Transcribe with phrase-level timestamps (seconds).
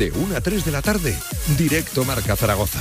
[0.00, 1.14] De 1 a 3 de la tarde,
[1.58, 2.80] directo Marca Zaragoza.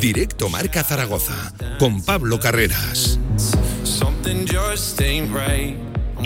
[0.00, 3.20] Directo Marca Zaragoza con Pablo Carreras.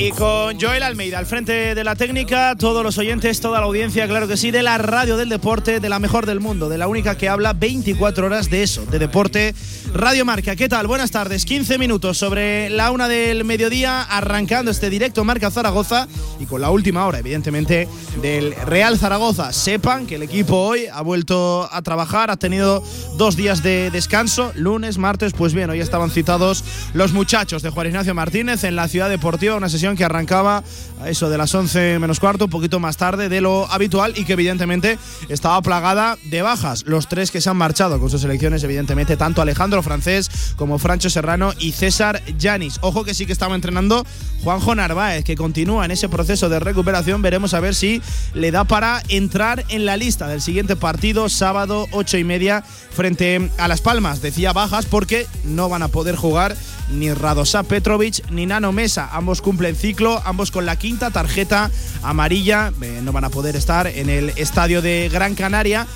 [0.01, 4.07] Y con Joel Almeida al frente de la técnica, todos los oyentes, toda la audiencia,
[4.07, 6.87] claro que sí, de la radio del deporte, de la mejor del mundo, de la
[6.87, 9.57] única que habla 24 horas de eso, de deporte.
[9.95, 10.87] Radio Marca, ¿qué tal?
[10.87, 16.06] Buenas tardes, 15 minutos sobre la una del mediodía, arrancando este directo Marca Zaragoza
[16.38, 17.88] y con la última hora, evidentemente,
[18.20, 19.52] del Real Zaragoza.
[19.52, 22.82] Sepan que el equipo hoy ha vuelto a trabajar, ha tenido
[23.16, 27.87] dos días de descanso, lunes, martes, pues bien, hoy estaban citados los muchachos de Juan
[27.87, 30.62] Ignacio Martínez en la ciudad deportiva, una sesión que arrancaba
[31.01, 34.24] a eso de las 11 menos cuarto, un poquito más tarde de lo habitual y
[34.24, 34.98] que evidentemente
[35.29, 36.84] estaba plagada de bajas.
[36.87, 41.10] Los tres que se han marchado con sus elecciones, evidentemente, tanto Alejandro Francés como Francho
[41.10, 42.79] Serrano y César Yanis.
[42.80, 44.04] Ojo que sí que estaba entrenando
[44.43, 47.23] Juanjo Narváez, que continúa en ese proceso de recuperación.
[47.23, 48.02] Veremos a ver si
[48.35, 53.51] le da para entrar en la lista del siguiente partido, sábado, ocho y media, frente
[53.59, 54.23] a Las Palmas.
[54.23, 56.57] Decía bajas porque no van a poder jugar
[56.90, 59.09] ni Radosa Petrovic ni Nano Mesa.
[59.13, 61.70] Ambos cumplen ciclo, ambos con la quinta tarjeta
[62.02, 62.73] amarilla.
[62.80, 65.87] Eh, no van a poder estar en el estadio de Gran Canaria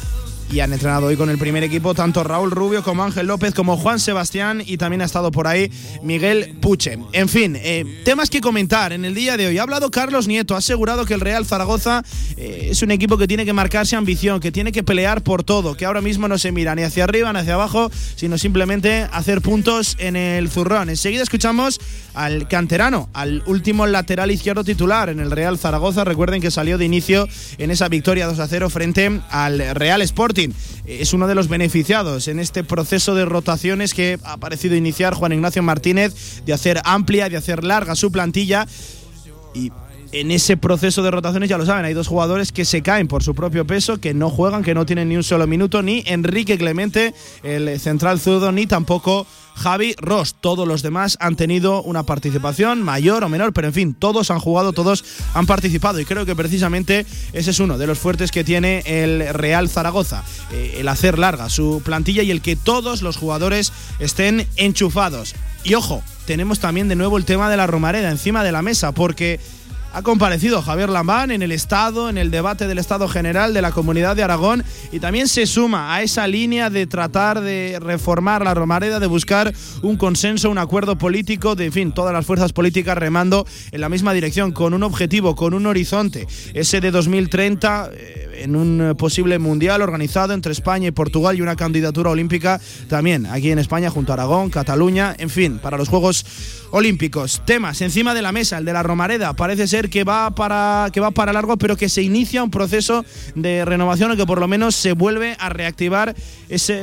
[0.53, 3.79] y han entrenado hoy con el primer equipo tanto Raúl Rubio como Ángel López como
[3.79, 5.73] Juan Sebastián y también ha estado por ahí
[6.03, 6.99] Miguel Puche.
[7.13, 9.59] En fin, eh, temas que comentar en el día de hoy.
[9.59, 12.03] Ha hablado Carlos Nieto, ha asegurado que el Real Zaragoza
[12.37, 15.75] eh, es un equipo que tiene que marcarse ambición, que tiene que pelear por todo,
[15.75, 19.41] que ahora mismo no se mira ni hacia arriba ni hacia abajo, sino simplemente hacer
[19.41, 20.91] puntos en el zurrón.
[20.91, 21.81] Enseguida escuchamos
[22.13, 26.05] al canterano, al último lateral izquierdo titular en el Real Zaragoza.
[26.05, 30.42] Recuerden que salió de inicio en esa victoria 2 a 0 frente al Real Sporting
[30.87, 35.33] es uno de los beneficiados en este proceso de rotaciones que ha parecido iniciar Juan
[35.33, 38.67] Ignacio Martínez, de hacer amplia, de hacer larga su plantilla.
[39.55, 39.71] Y
[40.13, 43.23] en ese proceso de rotaciones, ya lo saben, hay dos jugadores que se caen por
[43.23, 46.59] su propio peso, que no juegan, que no tienen ni un solo minuto, ni Enrique
[46.59, 50.35] Clemente, el central zurdo, ni tampoco Javi Ross.
[50.41, 54.41] Todos los demás han tenido una participación mayor o menor, pero en fin, todos han
[54.41, 58.45] jugado, todos han participado y creo que precisamente ese es uno de los fuertes que
[58.45, 63.17] tiene el Real Zaragoza, eh, el hacer larga su plantilla y el que todos los
[63.17, 65.35] jugadores estén enchufados.
[65.65, 68.93] Y ojo, tenemos también de nuevo el tema de la Romareda encima de la mesa,
[68.93, 69.39] porque
[69.93, 73.73] ha comparecido Javier Lambán en el Estado, en el debate del Estado General de la
[73.73, 78.55] Comunidad de Aragón y también se suma a esa línea de tratar de reformar la
[78.55, 79.53] Romareda, de buscar
[79.83, 83.89] un consenso, un acuerdo político, de en fin, todas las fuerzas políticas remando en la
[83.89, 87.91] misma dirección, con un objetivo, con un horizonte, ese de 2030
[88.43, 93.51] en un posible mundial organizado entre España y Portugal y una candidatura olímpica también aquí
[93.51, 96.25] en España junto a Aragón, Cataluña, en fin, para los Juegos
[96.71, 97.43] Olímpicos.
[97.45, 101.01] Temas encima de la mesa, el de la Romareda, parece ser que va para que
[101.01, 103.05] va para largo, pero que se inicia un proceso
[103.35, 106.15] de renovación o que por lo menos se vuelve a reactivar
[106.49, 106.75] esa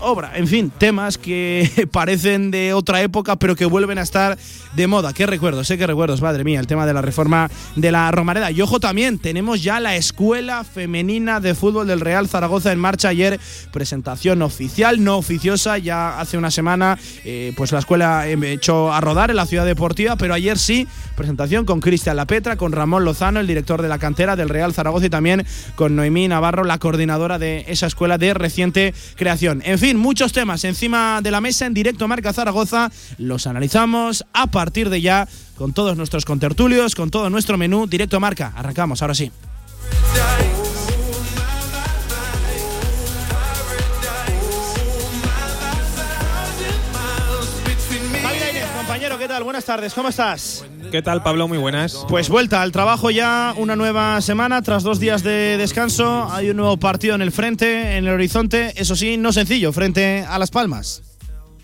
[0.00, 0.32] obra.
[0.36, 4.36] En fin, temas que parecen de otra época, pero que vuelven a estar
[4.74, 5.12] de moda.
[5.12, 8.50] Qué recuerdos, sé qué recuerdos, madre mía, el tema de la reforma de la Romareda.
[8.50, 13.08] Y ojo también, tenemos ya la escuela femenina de fútbol del Real Zaragoza en marcha
[13.08, 13.38] ayer,
[13.70, 19.30] presentación oficial, no oficiosa, ya hace una semana, eh, pues la escuela echó a rodar
[19.30, 23.46] en la ciudad deportiva, pero ayer sí, presentación con Cristian Lapetra, con Ramón Lozano, el
[23.46, 25.46] director de la cantera del Real Zaragoza y también
[25.76, 29.62] con Noemí Navarro, la coordinadora de esa escuela de reciente creación.
[29.64, 34.48] En fin, muchos temas encima de la mesa en directo Marca Zaragoza, los analizamos a
[34.48, 38.52] partir de ya con todos nuestros contertulios, con todo nuestro menú directo Marca.
[38.56, 39.30] Arrancamos, ahora sí.
[49.36, 49.44] Tal?
[49.44, 50.64] Buenas tardes, ¿cómo estás?
[50.90, 51.46] ¿Qué tal, Pablo?
[51.46, 52.06] Muy buenas.
[52.08, 56.56] Pues vuelta al trabajo ya, una nueva semana, tras dos días de descanso, hay un
[56.56, 60.50] nuevo partido en el frente, en el horizonte, eso sí, no sencillo, frente a Las
[60.50, 61.02] Palmas.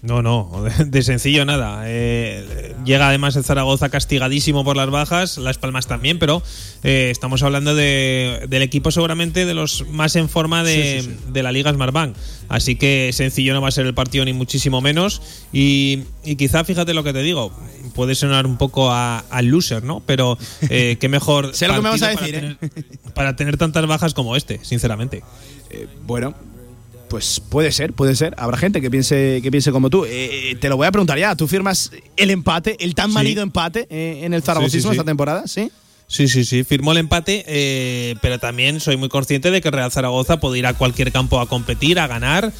[0.03, 0.51] No, no,
[0.85, 1.85] de sencillo nada.
[1.87, 6.43] Eh, llega además el Zaragoza castigadísimo por las bajas, Las Palmas también, pero
[6.83, 11.53] eh, estamos hablando de, del equipo seguramente de los más en forma de, de la
[11.53, 12.17] Liga Smartbank.
[12.49, 15.23] Así que sencillo no va a ser el partido ni muchísimo menos.
[15.53, 16.01] Y,
[16.37, 17.53] quizá, fíjate lo que te digo,
[17.95, 20.03] puede sonar un poco a, loser, ¿no?
[20.05, 20.37] Pero
[20.69, 23.87] eh, qué mejor sé lo que me vas a decir, para, tener, para tener tantas
[23.87, 25.23] bajas como este, sinceramente.
[26.05, 26.35] bueno,
[27.13, 28.35] pues puede ser, puede ser.
[28.39, 30.07] Habrá gente que piense, que piense como tú.
[30.09, 31.37] Eh, te lo voy a preguntar ya.
[31.37, 35.47] ¿Tú firmas el empate, el tan manido empate eh, en el Zaragozismo esta temporada?
[35.47, 35.71] ¿Sí?
[36.07, 39.93] Sí, sí, sí, firmó el empate, eh, pero también soy muy consciente de que Real
[39.93, 42.51] Zaragoza puede ir a cualquier campo a competir, a ganar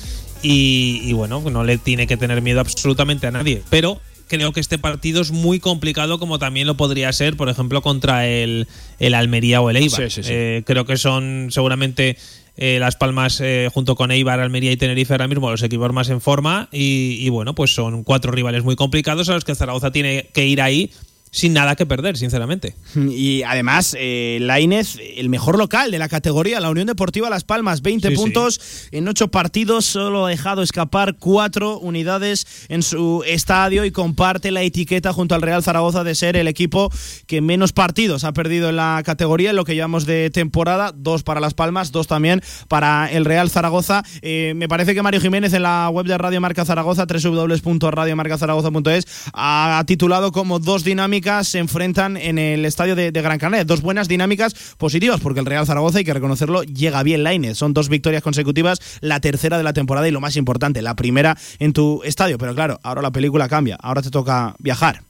[0.43, 3.63] y, bueno, no le tiene que tener miedo absolutamente a nadie.
[3.71, 7.81] Pero creo que este partido es muy complicado como también lo podría ser, por ejemplo,
[7.81, 8.67] contra el,
[9.01, 10.09] Almería o el Eibar.
[10.15, 12.19] Eh, creo que son seguramente
[12.57, 16.21] eh, Las Palmas junto con Eibar, Almería y Tenerife ahora mismo los equipos más en
[16.21, 20.31] forma y, y, bueno, pues son cuatro rivales muy complicados a los que Zaragoza tiene
[20.33, 20.93] que ir ahí
[21.35, 22.75] sin nada que perder, sinceramente.
[22.95, 27.81] Y además, eh, Lainez, el mejor local de la categoría, la Unión Deportiva Las Palmas,
[27.81, 33.93] 20 puntos en 8 partidos, solo ha dejado escapar 4 unidades en su estadio y
[33.93, 36.93] comparte la etiqueta junto al Real Zaragoza de ser el equipo
[37.27, 41.23] que menos partidos ha perdido en la categoría en lo que llevamos de temporada, dos
[41.23, 44.03] para Las Palmas, dos también para el Real Zaragoza.
[44.21, 49.83] Eh, me parece que Mario Jiménez en la web de Radio Marca Zaragoza, www.radiomarcazaragoza.es, ha
[49.87, 53.65] titulado como dos dinámicas se enfrentan en el estadio de, Gran Canaria.
[53.65, 57.57] Dos buenas dinámicas positivas, porque el Real Zaragoza, hay que reconocerlo, llega bien Lainez.
[57.57, 61.37] Son dos victorias consecutivas, la tercera de la temporada y lo más importante, la primera
[61.59, 62.39] en tu estadio.
[62.39, 65.03] Pero claro, ahora la película cambia, ahora te toca viajar.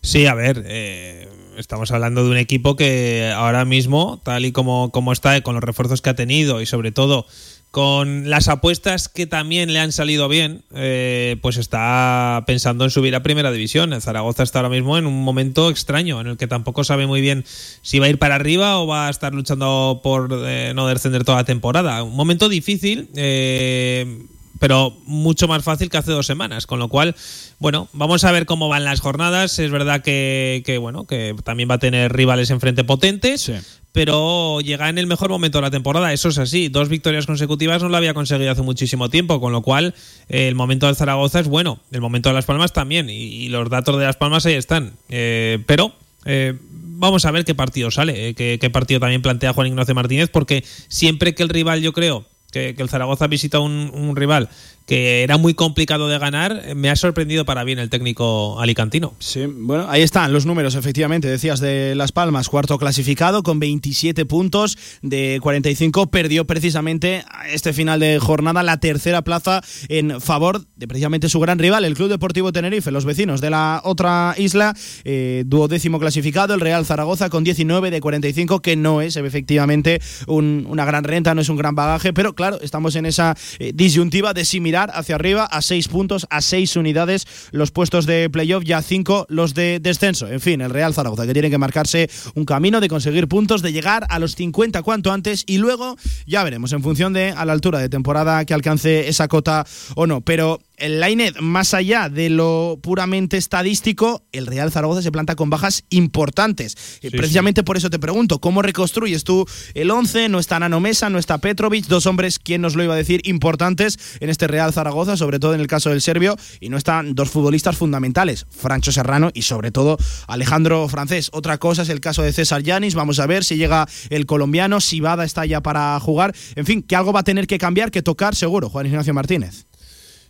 [0.00, 4.90] Sí, a ver, eh, estamos hablando de un equipo que ahora mismo, tal y como,
[4.90, 7.26] como está, con los refuerzos que ha tenido y sobre todo
[7.74, 13.16] con las apuestas que también le han salido bien, eh, pues está pensando en subir
[13.16, 13.92] a primera división.
[13.92, 17.20] El Zaragoza está ahora mismo en un momento extraño, en el que tampoco sabe muy
[17.20, 17.44] bien
[17.82, 21.24] si va a ir para arriba o va a estar luchando por eh, no descender
[21.24, 22.04] toda la temporada.
[22.04, 23.08] Un momento difícil.
[23.16, 24.22] Eh,
[24.60, 26.66] pero mucho más fácil que hace dos semanas.
[26.66, 27.16] Con lo cual,
[27.58, 29.58] bueno, vamos a ver cómo van las jornadas.
[29.58, 33.50] Es verdad que, bueno, que también va a tener rivales enfrente potentes,
[33.94, 36.12] pero llega en el mejor momento de la temporada.
[36.12, 36.68] Eso es así.
[36.68, 39.94] Dos victorias consecutivas no lo había conseguido hace muchísimo tiempo, con lo cual
[40.28, 41.78] eh, el momento del Zaragoza es bueno.
[41.92, 43.08] El momento de Las Palmas también.
[43.08, 44.94] Y, los datos de Las Palmas ahí están.
[45.10, 45.92] Eh, pero
[46.24, 50.28] eh, vamos a ver qué partido sale, qué, qué, partido también plantea Juan Ignacio Martínez,
[50.28, 54.48] porque siempre que el rival, yo creo, que, el Zaragoza visita un, un rival
[54.86, 59.14] que era muy complicado de ganar, me ha sorprendido para bien el técnico alicantino.
[59.18, 64.26] Sí, bueno, ahí están los números, efectivamente, decías de Las Palmas, cuarto clasificado con 27
[64.26, 70.86] puntos de 45, perdió precisamente este final de jornada la tercera plaza en favor de
[70.86, 75.44] precisamente su gran rival, el Club Deportivo Tenerife, los vecinos de la otra isla, eh,
[75.46, 81.04] duodécimo clasificado, el Real Zaragoza con 19 de 45, que no es efectivamente una gran
[81.04, 85.14] renta, no es un gran bagaje, pero claro, estamos en esa eh, disyuntiva de hacia
[85.14, 89.78] arriba a seis puntos, a seis unidades los puestos de playoff, ya cinco los de
[89.80, 90.28] descenso.
[90.28, 93.72] En fin, el Real Zaragoza que tiene que marcarse un camino de conseguir puntos, de
[93.72, 97.52] llegar a los 50 cuanto antes y luego ya veremos en función de a la
[97.52, 100.20] altura de temporada que alcance esa cota o no.
[100.20, 105.50] Pero el Lainet, más allá de lo puramente estadístico, el Real Zaragoza se planta con
[105.50, 106.76] bajas importantes.
[107.02, 110.28] Eh, precisamente por eso te pregunto, ¿cómo reconstruyes tú el 11?
[110.28, 113.20] No está Nano Mesa, no está Petrovic, dos hombres, ¿quién nos lo iba a decir?
[113.24, 117.14] Importantes en este Real Zaragoza, sobre todo en el caso del serbio, y no están
[117.14, 119.96] dos futbolistas fundamentales, Francho Serrano y sobre todo
[120.26, 121.30] Alejandro Francés.
[121.32, 124.80] Otra cosa es el caso de César Yanis, vamos a ver si llega el colombiano,
[124.80, 127.90] si Bada está ya para jugar, en fin, que algo va a tener que cambiar,
[127.90, 129.66] que tocar seguro, Juan Ignacio Martínez.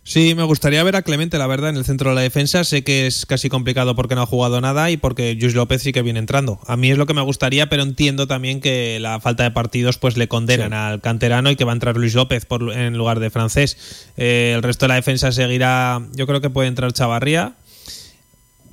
[0.07, 2.63] Sí, me gustaría ver a Clemente, la verdad, en el centro de la defensa.
[2.63, 5.93] Sé que es casi complicado porque no ha jugado nada y porque Luis López sí
[5.93, 6.59] que viene entrando.
[6.67, 9.97] A mí es lo que me gustaría, pero entiendo también que la falta de partidos
[9.97, 13.19] pues le condenan al canterano y que va a entrar Luis López por, en lugar
[13.19, 14.11] de francés.
[14.15, 17.55] Eh, el resto de la defensa seguirá, yo creo que puede entrar Chavarría,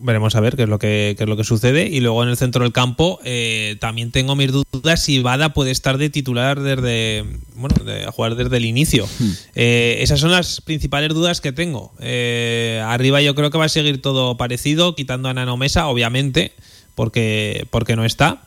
[0.02, 1.87] veremos a ver qué es lo que, es lo que sucede.
[1.87, 5.71] Y luego en el centro del campo eh, también tengo mis dudas si Bada puede
[5.71, 9.06] estar de titular desde, bueno, de, jugar desde el inicio.
[9.18, 9.30] Hmm.
[9.54, 11.92] Eh, esas son las principales dudas que tengo.
[12.00, 16.52] Eh, arriba yo creo que va a seguir todo parecido, quitando a Nano Mesa, obviamente,
[16.94, 18.42] porque, porque no está.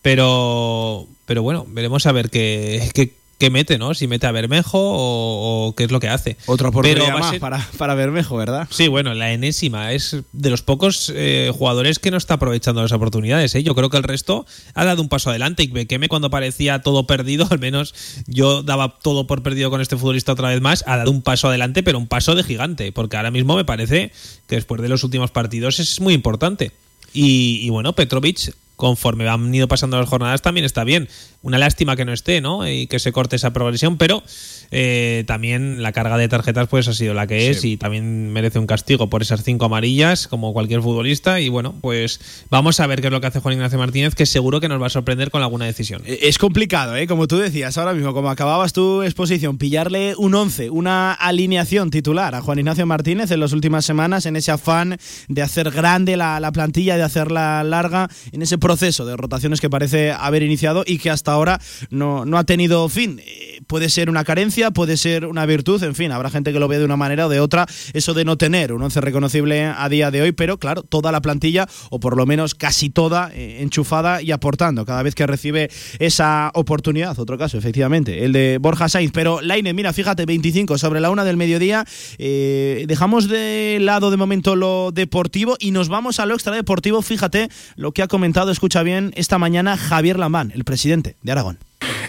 [0.00, 3.92] Pero, pero bueno, veremos a ver qué, qué, qué mete, ¿no?
[3.92, 6.36] Si mete a Bermejo o, qué es lo que hace.
[6.46, 8.68] Otra oportunidad más para, para Bermejo, ¿verdad?
[8.70, 9.90] Sí, bueno, la enésima.
[9.90, 13.52] Es de los pocos eh, jugadores que no está aprovechando las oportunidades.
[13.56, 13.64] ¿eh?
[13.64, 15.64] Yo creo que el resto ha dado un paso adelante.
[15.64, 17.96] Y Bekeme, cuando parecía todo perdido, al menos
[18.28, 21.48] yo daba todo por perdido con este futbolista otra vez más, ha dado un paso
[21.48, 22.92] adelante, pero un paso de gigante.
[22.92, 24.12] Porque ahora mismo me parece
[24.46, 26.70] que después de los últimos partidos es muy importante.
[27.12, 31.08] Y, y, bueno, Petrovic conforme han ido pasando las jornadas también está bien.
[31.42, 32.68] Una lástima que no esté, ¿no?
[32.68, 34.24] Y que se corte esa progresión, pero
[34.72, 38.58] eh, también la carga de tarjetas pues ha sido la que es y también merece
[38.58, 41.38] un castigo por esas cinco amarillas, como cualquier futbolista.
[41.38, 42.18] Y bueno, pues
[42.50, 44.82] vamos a ver qué es lo que hace Juan Ignacio Martínez, que seguro que nos
[44.82, 46.02] va a sorprender con alguna decisión.
[46.04, 47.06] Eh, es complicado, ¿eh?
[47.06, 52.34] Como tú decías ahora mismo, como acababas tu exposición, pillarle un 11, una alineación titular
[52.34, 54.98] a Juan Ignacio Martínez en las últimas semanas, en ese afán
[55.28, 59.60] de hacer grande la, la plantilla, de hacerla larga, en ese proceso proceso de rotaciones
[59.60, 61.60] que parece haber iniciado y que hasta ahora
[61.90, 63.20] no, no ha tenido fin.
[63.22, 66.68] Eh, puede ser una carencia, puede ser una virtud, en fin, habrá gente que lo
[66.68, 69.86] ve de una manera o de otra, eso de no tener un once reconocible a
[69.90, 73.58] día de hoy, pero claro, toda la plantilla, o por lo menos casi toda, eh,
[73.60, 77.18] enchufada y aportando cada vez que recibe esa oportunidad.
[77.18, 79.12] Otro caso, efectivamente, el de Borja Sainz.
[79.12, 81.84] Pero Laine, mira, fíjate, 25 sobre la una del mediodía.
[82.16, 87.02] Eh, dejamos de lado de momento lo deportivo y nos vamos a lo extradeportivo.
[87.02, 91.58] Fíjate lo que ha comentado, escucha bien, esta mañana Javier Lamán, el presidente de Aragón.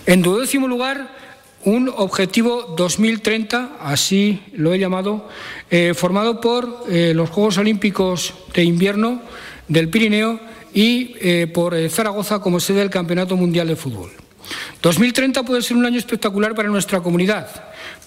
[0.05, 1.09] En duodécimo lugar,
[1.65, 5.27] un objetivo 2030, así lo he llamado,
[5.71, 9.23] eh, formado por eh, los Juegos Olímpicos de Invierno
[9.67, 10.39] del Pirineo
[10.75, 14.11] y eh, por Zaragoza como sede del Campeonato Mundial de Fútbol.
[14.81, 17.47] 2030 puede ser un año espectacular para nuestra comunidad.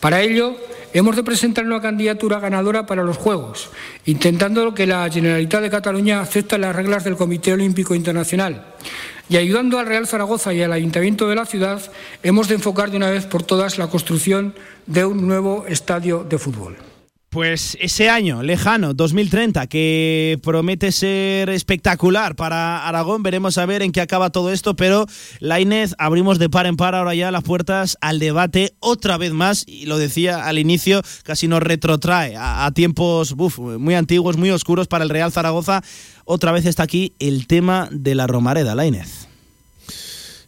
[0.00, 0.56] Para ello,
[0.92, 3.70] hemos de presentar una candidatura ganadora para los Juegos,
[4.04, 8.74] intentando que la Generalitat de Cataluña acepte las reglas del Comité Olímpico Internacional
[9.28, 11.82] y ayudando al Real Zaragoza y al Ayuntamiento de la ciudad,
[12.22, 14.54] hemos de enfocar de una vez por todas la construcción
[14.86, 16.76] de un nuevo estadio de fútbol.
[17.36, 23.92] Pues ese año lejano, 2030, que promete ser espectacular para Aragón, veremos a ver en
[23.92, 25.04] qué acaba todo esto, pero
[25.38, 29.32] la Inés abrimos de par en par ahora ya las puertas al debate otra vez
[29.34, 34.88] más, y lo decía al inicio, casi nos retrotrae a, tiempos muy antiguos, muy oscuros
[34.88, 35.82] para el Real Zaragoza.
[36.24, 39.25] Otra vez está aquí el tema de la Romareda, la Inés.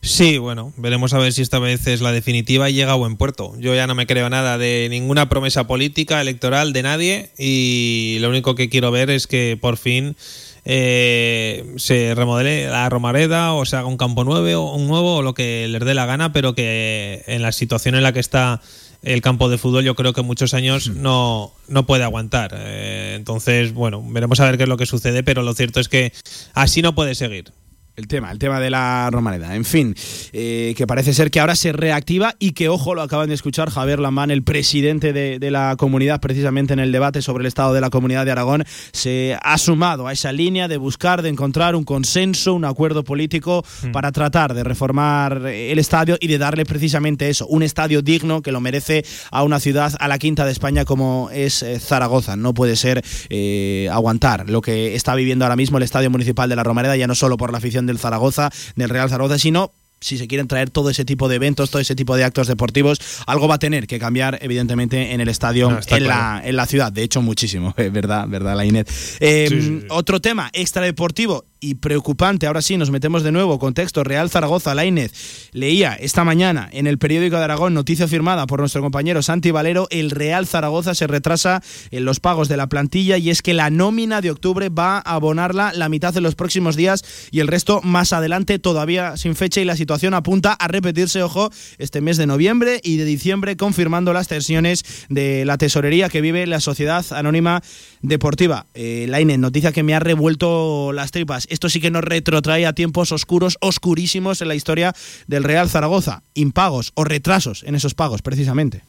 [0.01, 3.17] Sí, bueno, veremos a ver si esta vez es la definitiva y llega a buen
[3.17, 3.55] puerto.
[3.59, 8.29] Yo ya no me creo nada de ninguna promesa política, electoral, de nadie y lo
[8.29, 10.17] único que quiero ver es que por fin
[10.65, 15.35] eh, se remodele la Romareda o se haga un campo nuevo, un nuevo o lo
[15.35, 18.61] que les dé la gana, pero que en la situación en la que está
[19.03, 22.55] el campo de fútbol yo creo que muchos años no, no puede aguantar.
[22.57, 25.89] Eh, entonces, bueno, veremos a ver qué es lo que sucede, pero lo cierto es
[25.89, 26.13] que
[26.55, 27.53] así no puede seguir
[27.99, 29.57] el tema, el tema de la Romareda.
[29.57, 29.95] En fin,
[30.33, 33.71] eh, que parece ser que ahora se reactiva y que, ojo, lo acaban de escuchar
[33.71, 37.81] Javier Lamán, el presidente de, la comunidad, precisamente en el debate sobre el estado de
[37.81, 41.83] la comunidad de Aragón, se ha sumado a esa línea de buscar, de encontrar un
[41.83, 43.91] consenso, un acuerdo político hmm.
[43.91, 48.53] para tratar de reformar el estadio y de darle precisamente eso, un estadio digno que
[48.53, 52.37] lo merece a una ciudad, a la quinta de España como es eh, Zaragoza.
[52.37, 56.55] No puede ser eh, aguantar lo que está viviendo ahora mismo el estadio municipal de
[56.55, 60.17] la Romareda, ya no solo por la afición del Zaragoza, del Real Zaragoza, sino si
[60.17, 63.49] se quieren traer todo ese tipo de eventos, todo ese tipo de actos deportivos, algo
[63.49, 66.93] va a tener que cambiar, evidentemente, en el estadio, en, la, en, la, ciudad.
[66.93, 68.27] De hecho, muchísimo, ¿verdad?
[68.29, 68.89] ¿Verdad, la Inet?
[69.21, 72.47] Eh, otro tema, extradeportivo y preocupante.
[72.47, 73.59] Ahora sí, nos metemos de nuevo.
[73.59, 75.13] Contexto, Real Zaragoza, Lainez.
[75.53, 79.89] Leía esta mañana en el periódico de Aragón, noticia firmada por nuestro compañero Santi Valero,
[79.91, 83.71] el Real Zaragoza se retrasa en los pagos de la plantilla y es que la
[83.71, 87.81] nómina de octubre va a abonarla la mitad de los próximos días y el resto
[87.83, 92.27] más adelante, todavía sin fecha y la situación apunta a repetirse, ojo, este mes de
[92.27, 97.63] noviembre y de diciembre, confirmando las tensiones de la tesorería que vive la Sociedad Anónima
[98.03, 98.67] Deportiva.
[98.75, 99.07] Eh,
[99.39, 103.57] noticia que me ha revuelto las tripas esto sí que nos retrotrae a tiempos oscuros,
[103.61, 104.95] oscurísimos en la historia
[105.27, 106.23] del Real Zaragoza.
[106.35, 108.83] Impagos o retrasos en esos pagos, precisamente.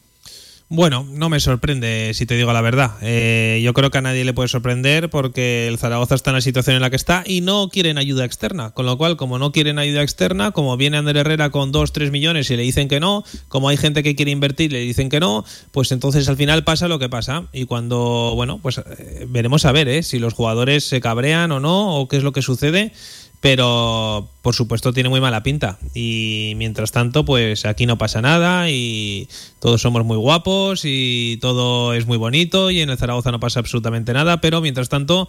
[0.72, 2.92] Bueno, no me sorprende, si te digo la verdad.
[3.02, 6.40] Eh, yo creo que a nadie le puede sorprender porque el Zaragoza está en la
[6.40, 8.70] situación en la que está y no quieren ayuda externa.
[8.70, 12.12] Con lo cual, como no quieren ayuda externa, como viene Ander Herrera con 2, 3
[12.12, 15.08] millones y le dicen que no, como hay gente que quiere invertir y le dicen
[15.08, 17.48] que no, pues entonces al final pasa lo que pasa.
[17.52, 20.04] Y cuando, bueno, pues eh, veremos a ver ¿eh?
[20.04, 22.92] si los jugadores se cabrean o no, o qué es lo que sucede
[23.40, 25.78] pero por supuesto tiene muy mala pinta.
[25.94, 29.28] Y mientras tanto pues aquí no pasa nada y
[29.60, 33.60] todos somos muy guapos y todo es muy bonito y en el Zaragoza no pasa
[33.60, 34.40] absolutamente nada.
[34.40, 35.28] Pero mientras tanto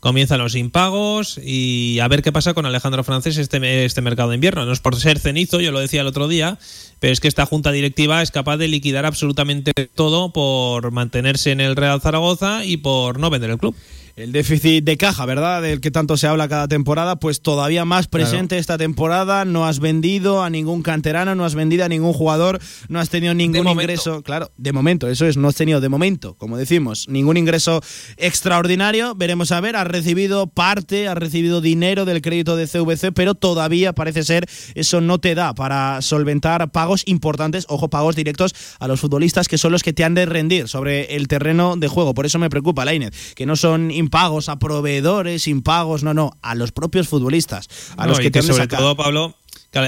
[0.00, 4.34] comienzan los impagos y a ver qué pasa con Alejandro Francés este, este mercado de
[4.34, 4.66] invierno.
[4.66, 6.58] No es por ser cenizo, yo lo decía el otro día,
[6.98, 11.60] pero es que esta junta directiva es capaz de liquidar absolutamente todo por mantenerse en
[11.60, 13.76] el Real Zaragoza y por no vender el club
[14.16, 15.62] el déficit de caja, ¿verdad?
[15.62, 19.44] Del que tanto se habla cada temporada, pues todavía más presente esta temporada.
[19.44, 23.34] No has vendido a ningún canterano, no has vendido a ningún jugador, no has tenido
[23.34, 24.22] ningún ingreso.
[24.22, 27.82] Claro, de momento, eso es, no has tenido de momento, como decimos, ningún ingreso
[28.16, 29.14] extraordinario.
[29.14, 33.92] Veremos a ver, has recibido parte, has recibido dinero del crédito de CVC, pero todavía
[33.94, 39.00] parece ser eso no te da para solventar pagos importantes, ojo, pagos directos a los
[39.00, 42.14] futbolistas que son los que te han de rendir sobre el terreno de juego.
[42.14, 46.54] Por eso me preocupa, Lainez, que no son impagos a proveedores, impagos, no, no, a
[46.54, 49.36] los propios futbolistas, a los que, te sobre todo, Pablo,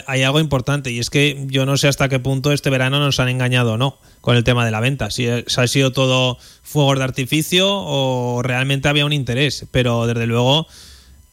[0.07, 3.21] hay algo importante y es que yo no sé hasta qué punto este verano nos
[3.21, 5.11] han engañado o no con el tema de la venta.
[5.11, 10.67] Si ha sido todo fuegos de artificio o realmente había un interés, pero desde luego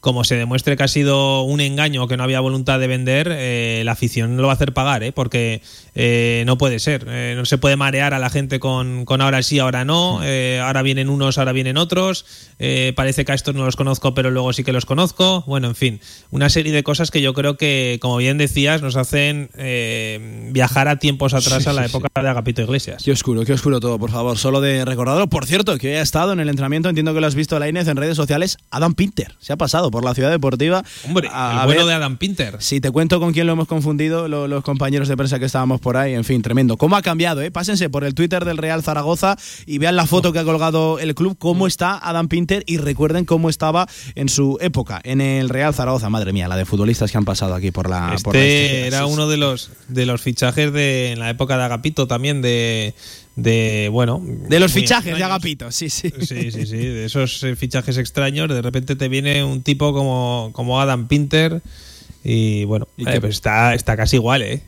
[0.02, 3.28] como se demuestre que ha sido un engaño o que no había voluntad de vender,
[3.30, 5.12] eh, la afición lo va a hacer pagar, ¿eh?
[5.12, 5.62] porque
[5.94, 7.06] eh, no puede ser.
[7.08, 10.60] Eh, no se puede marear a la gente con, con ahora sí, ahora no, eh,
[10.60, 12.26] ahora vienen unos, ahora vienen otros,
[12.58, 15.44] eh, parece que a estos no los conozco, pero luego sí que los conozco.
[15.46, 16.00] Bueno, en fin,
[16.32, 20.88] una serie de cosas que yo creo que, como bien decías, nos hacen eh, viajar
[20.88, 23.04] a tiempos atrás Sí, a la sí, época de Agapito Iglesias.
[23.04, 24.36] Qué oscuro, qué oscuro todo, por favor.
[24.36, 25.28] Solo de recordarlo.
[25.28, 27.68] Por cierto, que hoy ha estado en el entrenamiento, entiendo que lo has visto, la
[27.68, 29.36] Inés, en redes sociales, Adam Pinter.
[29.38, 30.82] Se ha pasado por la ciudad deportiva.
[31.06, 32.56] Hombre, a- el a bueno ver de Adam Pinter.
[32.58, 35.80] Si te cuento con quién lo hemos confundido, lo- los compañeros de prensa que estábamos
[35.80, 36.76] por ahí, en fin, tremendo.
[36.76, 37.40] ¿Cómo ha cambiado?
[37.42, 37.52] Eh?
[37.52, 41.14] Pásense por el Twitter del Real Zaragoza y vean la foto que ha colgado el
[41.14, 45.72] club, cómo está Adam Pinter y recuerden cómo estaba en su época en el Real
[45.74, 46.08] Zaragoza.
[46.10, 48.16] Madre mía, la de futbolistas que han pasado aquí por la.
[48.24, 51.64] por la Este era uno de los de los fichajes de en la época de
[51.64, 52.94] Agapito también de
[53.34, 55.24] de bueno De los fichajes de.
[55.24, 56.12] Agapito, sí, sí.
[56.20, 60.50] Sí, sí, sí, de esos eh, fichajes extraños, de repente te viene un tipo como,
[60.52, 61.62] como Adam Pinter
[62.24, 64.62] y bueno, ¿Y eh, pues está, está casi igual, ¿eh?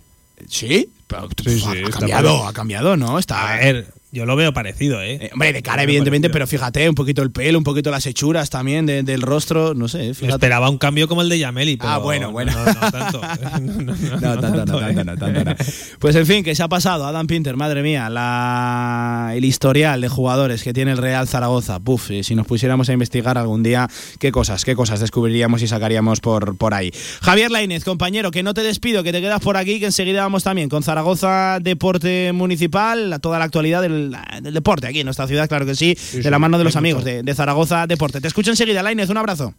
[0.48, 0.90] ¿Sí?
[1.06, 3.18] Pero, Sí, sí, ha, cambiado, ha cambiado, ¿no?
[3.18, 3.54] Está.
[3.54, 5.18] A ver, yo lo veo parecido, ¿eh?
[5.20, 8.48] Eh, hombre, de cara, evidentemente, pero fíjate, un poquito el pelo, un poquito las hechuras
[8.48, 10.32] también de- del rostro, no sé, fíjate.
[10.34, 12.52] esperaba un cambio como el de Yameli, pero Ah, bueno, no, bueno.
[12.52, 13.20] No, no tanto.
[13.60, 14.94] No, no, no, tanto, no, ¿eh?
[14.94, 15.64] tanto, no, tanto.
[15.98, 20.08] Pues en fin, que se ha pasado Adam Pinter, madre mía, la, el historial de
[20.08, 21.80] jugadores que tiene el Real Zaragoza.
[21.80, 25.66] Puf, eh, si nos pusiéramos a investigar algún día, qué cosas, qué cosas descubriríamos y
[25.68, 26.92] sacaríamos por, por ahí.
[27.22, 30.44] Javier Lainez, compañero, que no te despido, que te quedas por aquí, que enseguida vamos
[30.44, 35.48] también con Zaragoza Deporte Municipal, toda la actualidad del, del deporte aquí en nuestra ciudad,
[35.48, 38.20] claro que sí, de la mano de los amigos de, de Zaragoza Deporte.
[38.20, 39.54] Te escucho enseguida, Lainez, un abrazo.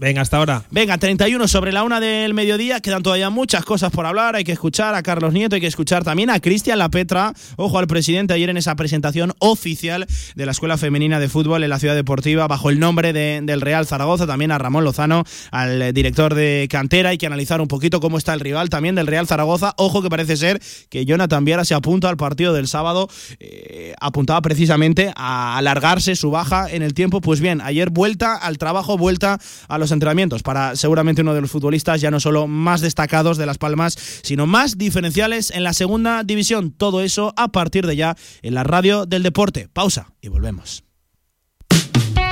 [0.00, 0.62] Venga, hasta ahora.
[0.70, 2.80] Venga, 31 sobre la una del mediodía.
[2.80, 4.34] Quedan todavía muchas cosas por hablar.
[4.34, 7.34] Hay que escuchar a Carlos Nieto, hay que escuchar también a Cristian Lapetra.
[7.56, 11.68] Ojo al presidente ayer en esa presentación oficial de la Escuela Femenina de Fútbol en
[11.68, 14.26] la Ciudad Deportiva bajo el nombre de- del Real Zaragoza.
[14.26, 17.10] También a Ramón Lozano, al director de cantera.
[17.10, 19.74] Hay que analizar un poquito cómo está el rival también del Real Zaragoza.
[19.76, 23.06] Ojo que parece ser que Jonathan Viera se apunta al partido del sábado.
[23.38, 27.20] eh, apuntaba precisamente a alargarse su baja en el tiempo.
[27.20, 31.50] Pues bien, ayer vuelta al trabajo, vuelta a los entrenamientos para seguramente uno de los
[31.50, 36.24] futbolistas ya no solo más destacados de Las Palmas, sino más diferenciales en la segunda
[36.24, 36.72] división.
[36.72, 39.68] Todo eso a partir de ya en la radio del deporte.
[39.72, 40.84] Pausa y volvemos.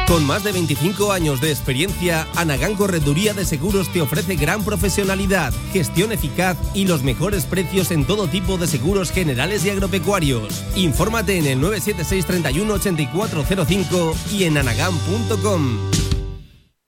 [0.08, 5.52] Con más de 25 años de experiencia, Anagán Correduría de Seguros te ofrece gran profesionalidad,
[5.70, 10.64] gestión eficaz y los mejores precios en todo tipo de seguros generales y agropecuarios.
[10.76, 16.17] Infórmate en el 976 31 8405 y en anagán.com.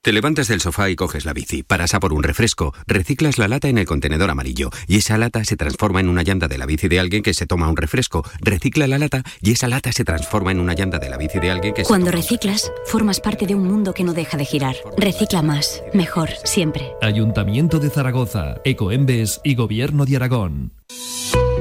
[0.03, 3.49] Te levantas del sofá y coges la bici, paras a por un refresco, reciclas la
[3.49, 6.65] lata en el contenedor amarillo y esa lata se transforma en una llanta de la
[6.65, 10.07] bici de alguien que se toma un refresco, recicla la lata y esa lata se
[10.07, 12.73] transforma en una llanta de la bici de alguien que se Cuando toma un reciclas,
[12.87, 14.75] formas parte de un mundo que no deja de girar.
[14.97, 16.93] Recicla más, mejor, siempre.
[17.03, 20.73] Ayuntamiento de Zaragoza, Ecoembes y Gobierno de Aragón.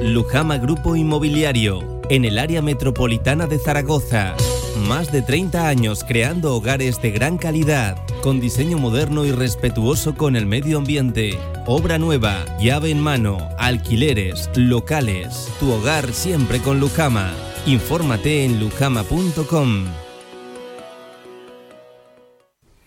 [0.02, 4.38] Lujama Grupo Inmobiliario, en el área metropolitana de Zaragoza.
[4.88, 10.36] Más de 30 años creando hogares de gran calidad, con diseño moderno y respetuoso con
[10.36, 11.38] el medio ambiente.
[11.66, 15.50] Obra nueva, llave en mano, alquileres, locales.
[15.60, 17.32] Tu hogar siempre con Lujama.
[17.66, 19.86] Infórmate en lujama.com.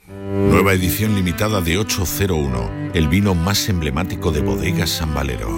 [0.08, 5.48] Nueva edición limitada de 801, el vino más emblemático de bodegas San Valero.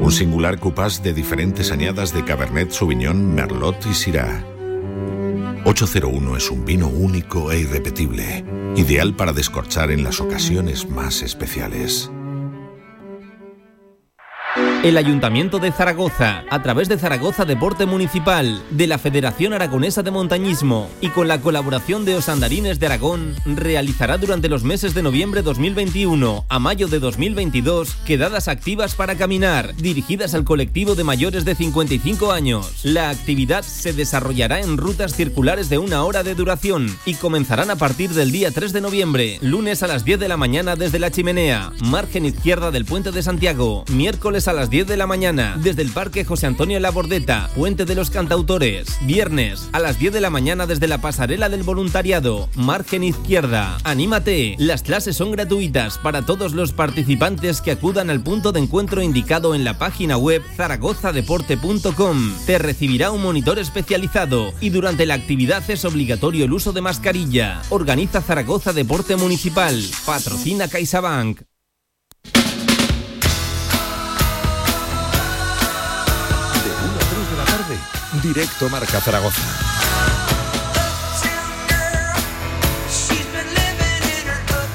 [0.00, 4.57] Un singular cupás de diferentes añadas de Cabernet Sauvignon, Merlot y Syrah.
[5.64, 8.44] 801 es un vino único e irrepetible,
[8.76, 12.10] ideal para descorchar en las ocasiones más especiales.
[14.84, 20.12] El Ayuntamiento de Zaragoza, a través de Zaragoza Deporte Municipal, de la Federación Aragonesa de
[20.12, 25.42] Montañismo y con la colaboración de Osandarines de Aragón, realizará durante los meses de noviembre
[25.42, 31.56] 2021 a mayo de 2022 quedadas activas para caminar, dirigidas al colectivo de mayores de
[31.56, 32.84] 55 años.
[32.84, 37.76] La actividad se desarrollará en rutas circulares de una hora de duración y comenzarán a
[37.76, 41.10] partir del día 3 de noviembre, lunes a las 10 de la mañana desde la
[41.10, 45.82] chimenea, margen izquierda del puente de Santiago, miércoles a las 10 de la mañana desde
[45.82, 50.30] el Parque José Antonio Labordeta, Puente de los Cantautores, viernes a las 10 de la
[50.30, 53.78] mañana desde la Pasarela del Voluntariado, margen izquierda.
[53.84, 59.02] Anímate, las clases son gratuitas para todos los participantes que acudan al punto de encuentro
[59.02, 62.34] indicado en la página web zaragozadeporte.com.
[62.46, 67.62] Te recibirá un monitor especializado y durante la actividad es obligatorio el uso de mascarilla.
[67.70, 69.82] Organiza Zaragoza Deporte Municipal.
[70.04, 71.47] Patrocina CaixaBank.
[78.22, 79.40] Directo Marca Zaragoza.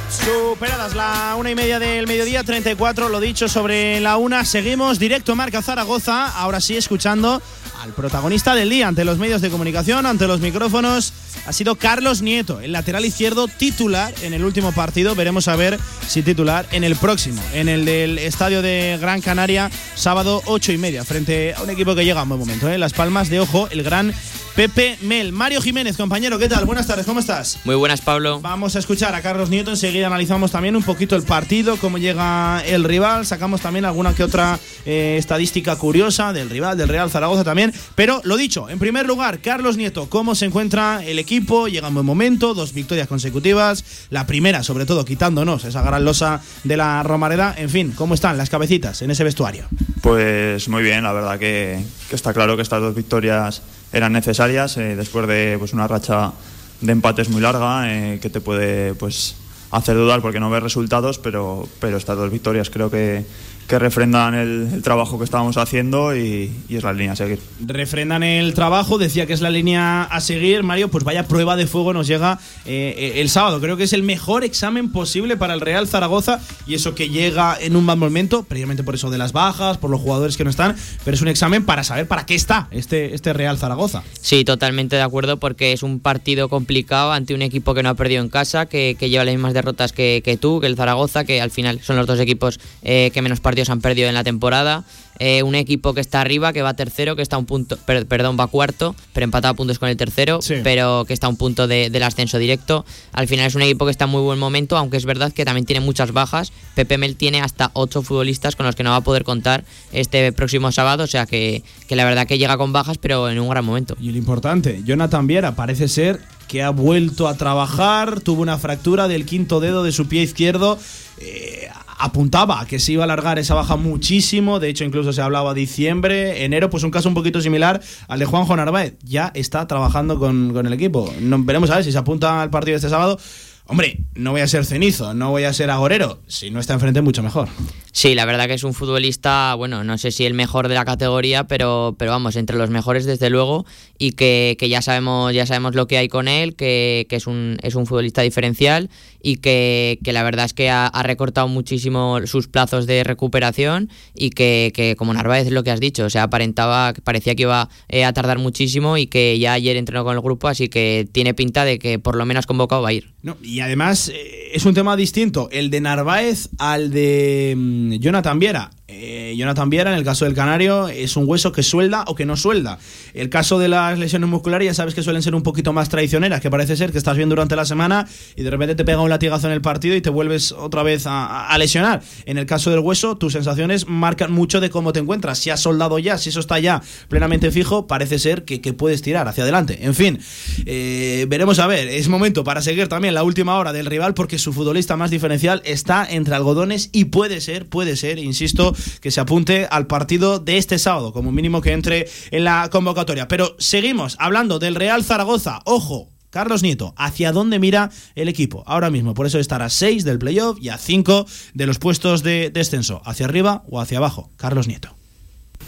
[0.10, 4.46] Superadas la una y media del mediodía, 34, lo dicho sobre la una.
[4.46, 7.42] Seguimos directo Marca Zaragoza, ahora sí escuchando
[7.84, 11.12] al protagonista del día ante los medios de comunicación, ante los micrófonos.
[11.46, 15.16] Ha sido Carlos Nieto, el lateral izquierdo titular en el último partido.
[15.16, 19.70] Veremos a ver si titular en el próximo, en el del estadio de Gran Canaria,
[19.96, 22.70] sábado ocho y media, frente a un equipo que llega a un buen momento.
[22.70, 22.78] ¿eh?
[22.78, 24.14] Las Palmas de Ojo, el gran
[24.56, 25.32] Pepe Mel.
[25.32, 26.66] Mario Jiménez, compañero, ¿qué tal?
[26.66, 27.60] Buenas tardes, ¿cómo estás?
[27.66, 28.40] Muy buenas, Pablo.
[28.40, 32.62] Vamos a escuchar a Carlos Nieto, enseguida analizamos también un poquito el partido, cómo llega
[32.64, 37.44] el rival, sacamos también alguna que otra eh, estadística curiosa del rival, del Real Zaragoza
[37.44, 37.74] también.
[37.96, 41.68] Pero lo dicho, en primer lugar, Carlos Nieto, ¿cómo se encuentra el equipo?
[41.68, 46.42] Llega un buen momento, dos victorias consecutivas, la primera sobre todo quitándonos esa gran losa
[46.64, 47.56] de la Romareda.
[47.58, 49.66] En fin, ¿cómo están las cabecitas en ese vestuario?
[50.02, 53.64] Pues muy bien, la verdad que, que está claro que estas dos victorias
[53.94, 56.34] eran necesarias eh, después de pues, una racha
[56.82, 59.36] de empates muy larga eh, que te puede pues,
[59.72, 63.24] hacer dudar porque no ves resultados, pero, pero estas dos victorias creo que,
[63.68, 67.40] que refrendan el, el, trabajo que estábamos haciendo y, y, es la línea a seguir.
[67.66, 71.68] Refrendan el trabajo, decía que es la línea a seguir, Mario, pues vaya prueba de
[71.68, 73.60] fuego nos llega eh, el sábado.
[73.60, 77.58] Creo que es el mejor examen posible para el Real Zaragoza y eso que llega
[77.60, 80.50] en un mal momento, previamente por eso de las bajas, por los jugadores que no
[80.50, 84.04] están, pero es un examen para saber para qué está este, este Real Zaragoza.
[84.22, 87.94] Sí, totalmente de acuerdo porque es un partido complicado ante un equipo que no ha
[87.96, 91.24] perdido en casa, que, que lleva las mismas derrotas que, que, tú, que el Zaragoza,
[91.24, 94.24] que al final son los dos equipos eh, que menos partidos han perdido en la
[94.24, 94.84] temporada.
[95.20, 98.08] Eh, un equipo que está arriba, que va tercero, que está a un punto, per,
[98.08, 100.56] perdón, va cuarto, pero empatado a puntos con el tercero, sí.
[100.64, 102.84] pero que está a un punto de, del ascenso directo.
[103.12, 105.46] Al final es un equipo que está en muy buen momento, aunque es verdad que
[105.46, 106.52] también tiene muchas bajas.
[106.74, 110.32] Pepe Mel tiene hasta ocho futbolistas con los que no va a poder contar este
[110.32, 113.50] próximo sábado, o sea que, que la verdad que llega con bajas, pero en un
[113.50, 113.96] gran momento.
[114.02, 119.08] Y lo importante, Jonathan Viera parece ser que ha vuelto a trabajar, tuvo una fractura
[119.08, 120.78] del quinto dedo de su pie izquierdo.
[121.20, 121.68] Eh,
[122.04, 126.44] apuntaba que se iba a alargar esa baja muchísimo, de hecho incluso se hablaba diciembre,
[126.44, 130.52] enero, pues un caso un poquito similar al de Juanjo Narváez, ya está trabajando con,
[130.54, 131.10] con el equipo.
[131.22, 133.18] No, veremos a ver si se apunta al partido este sábado.
[133.66, 136.20] Hombre, no voy a ser cenizo, no voy a ser agorero.
[136.28, 137.48] Si no está enfrente, mucho mejor.
[137.94, 140.84] Sí, la verdad que es un futbolista, bueno, no sé si el mejor de la
[140.84, 143.66] categoría, pero, pero vamos, entre los mejores desde luego,
[143.98, 147.26] y que, que ya sabemos, ya sabemos lo que hay con él, que, que es,
[147.26, 148.90] un, es un futbolista diferencial
[149.22, 153.90] y que, que la verdad es que ha, ha, recortado muchísimo sus plazos de recuperación
[154.14, 157.70] y que, que, como Narváez lo que has dicho, o sea, aparentaba, parecía que iba
[157.88, 161.34] eh, a tardar muchísimo y que ya ayer entrenó con el grupo, así que tiene
[161.34, 163.13] pinta de que por lo menos convocado va a ir.
[163.24, 168.38] No, y además eh, es un tema distinto, el de Narváez al de mm, Jonathan
[168.38, 168.70] Viera.
[168.96, 172.26] Eh, Jonathan Viera, en el caso del Canario, es un hueso que suelda o que
[172.26, 172.78] no suelda.
[173.14, 176.42] El caso de las lesiones musculares, ya sabes que suelen ser un poquito más traicioneras,
[176.42, 179.10] que parece ser que estás bien durante la semana y de repente te pega un
[179.10, 182.02] latigazo en el partido y te vuelves otra vez a, lesionar.
[182.26, 185.40] En el caso del hueso, tus sensaciones marcan mucho de cómo te encuentras.
[185.40, 189.02] Si has soldado ya, si eso está ya plenamente fijo, parece ser que, que puedes
[189.02, 189.80] tirar hacia adelante.
[189.82, 190.20] En fin,
[190.66, 191.88] eh, veremos a ver.
[191.88, 195.62] Es momento para seguir también la última hora del rival porque su futbolista más diferencial
[195.66, 200.58] está entre algodones y puede ser, puede ser, insisto, que se apunte al partido de
[200.58, 203.28] este sábado, como mínimo que entre en la convocatoria.
[203.28, 205.62] Pero seguimos hablando del Real Zaragoza.
[205.66, 208.64] Ojo, Carlos Nieto, ¿hacia dónde mira el equipo?
[208.66, 212.24] Ahora mismo, por eso estará a 6 del playoff y a 5 de los puestos
[212.24, 213.04] de descenso.
[213.06, 214.32] ¿Hacia arriba o hacia abajo?
[214.36, 214.90] Carlos Nieto.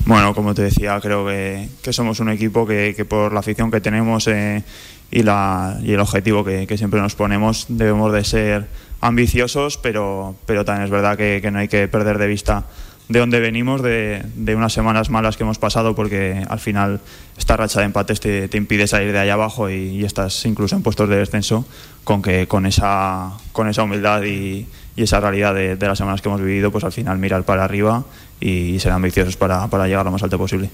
[0.08, 4.28] Bueno, como te decía, creo que, somos un equipo que, por la afición que tenemos
[4.28, 4.64] eh,
[5.12, 8.68] y, el objetivo que, que, siempre nos ponemos debemos de ser
[9.02, 12.66] ambiciosos, pero, pero también es verdad que no hay que perder de vista
[13.08, 17.02] de dónde venimos, de, de, unas semanas malas que hemos pasado, porque al final
[17.38, 20.76] esta racha de empates te, te impide salir de allá abajo y, y, estás incluso
[20.76, 21.66] en puestos de descenso,
[22.04, 26.22] con que con esa, con esa humildad y, y esa realidad de, de, las semanas
[26.22, 28.04] que hemos vivido, pues al final mirar para arriba
[28.40, 30.70] y, ser ambiciosos para, para llegar lo más alto posible.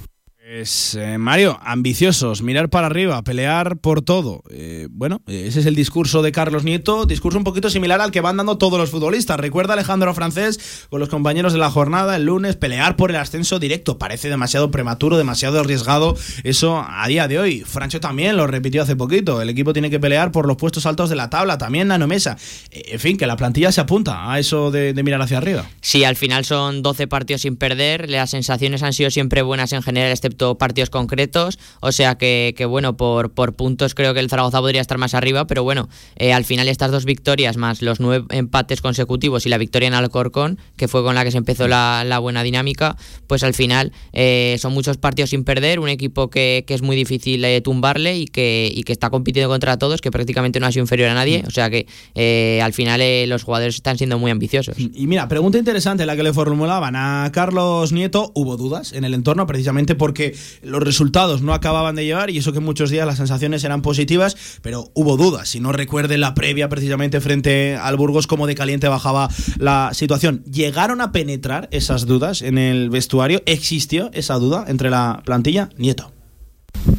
[0.52, 4.44] Pues, eh, Mario, ambiciosos, mirar para arriba, pelear por todo.
[4.50, 8.20] Eh, bueno, ese es el discurso de Carlos Nieto, discurso un poquito similar al que
[8.20, 9.40] van dando todos los futbolistas.
[9.40, 13.60] Recuerda Alejandro Francés con los compañeros de la jornada el lunes, pelear por el ascenso
[13.60, 13.98] directo.
[13.98, 17.62] Parece demasiado prematuro, demasiado arriesgado eso a día de hoy.
[17.62, 19.42] Francho también lo repitió hace poquito.
[19.42, 22.38] El equipo tiene que pelear por los puestos altos de la tabla, también Nano Mesa.
[22.72, 25.66] En fin, que la plantilla se apunta a eso de, de mirar hacia arriba.
[25.80, 28.10] Sí, al final son 12 partidos sin perder.
[28.10, 32.66] Las sensaciones han sido siempre buenas en general, excepto visto partidos concretos, o sea que,
[32.68, 36.46] bueno, por, puntos creo que el Zaragoza podría estar más arriba, pero bueno, eh, al
[36.46, 40.88] final estas dos victorias más los nueve empates consecutivos y la victoria en Alcorcón, que
[40.88, 44.98] fue con la que se empezó la, buena dinámica, pues al final eh, son muchos
[44.98, 48.94] partidos sin perder, un equipo que, es muy difícil eh, tumbarle y que, y que
[48.94, 51.86] está compitiendo contra todos, que prácticamente no ha sido inferior a nadie, o sea que
[52.16, 54.78] eh, al final los jugadores están siendo muy ambiciosos.
[54.78, 58.32] Y mira, pregunta interesante la que le formulaban a Carlos Nieto.
[58.36, 60.31] Hubo dudas en el entorno precisamente porque
[60.62, 64.36] los resultados no acababan de llevar y eso que muchos días las sensaciones eran positivas,
[64.62, 65.50] pero hubo dudas.
[65.50, 70.44] Si no recuerde la previa precisamente frente al Burgos, cómo de caliente bajaba la situación.
[70.46, 73.42] ¿Llegaron a penetrar esas dudas en el vestuario?
[73.46, 75.70] ¿Existió esa duda entre la plantilla?
[75.78, 76.12] Nieto.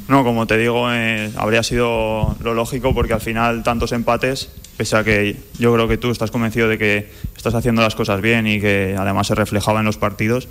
[0.09, 4.97] No, como te digo, eh, habría sido lo lógico porque al final tantos empates, pese
[4.97, 8.47] a que yo creo que tú estás convencido de que estás haciendo las cosas bien
[8.47, 10.49] y que además se reflejaba en los partidos,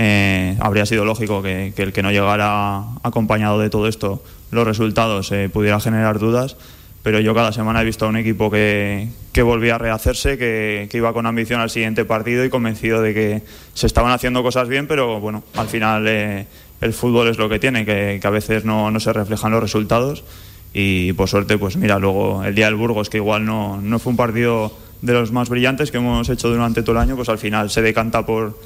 [0.00, 4.64] eh, habría sido lógico que, que, el que no llegara acompañado de todo esto los
[4.64, 6.56] resultados eh, pudiera generar dudas.
[7.02, 10.88] Pero yo cada semana he visto a un equipo que, que volvía a rehacerse, que,
[10.90, 13.42] que, iba con ambición al siguiente partido y convencido de que
[13.74, 16.46] se estaban haciendo cosas bien, pero bueno, al final eh,
[16.80, 20.24] el fútbol es lo que tiene, que, a veces no, no, se reflejan los resultados
[20.74, 24.10] y por suerte, pues mira, luego el día del Burgos, que igual no, no fue
[24.10, 27.38] un partido de los más brillantes que hemos hecho durante todo el año, pues al
[27.38, 28.58] final se decanta por,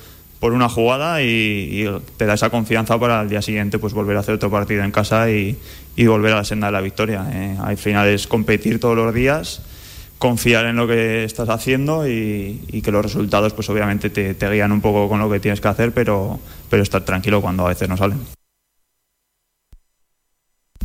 [0.42, 4.20] por una jugada y, te da esa confianza para el día siguiente pues volver a
[4.20, 5.57] hacer otro partido en casa y,
[6.05, 7.24] volver a la senda de la victoria.
[7.33, 9.62] Eh, al final es competir todos los días,
[10.18, 14.81] confiar en lo que estás haciendo y, que los resultados pues obviamente te, guían un
[14.81, 16.40] poco con lo que tienes que hacer, pero,
[16.72, 18.18] estar tranquilo cuando a veces no salen.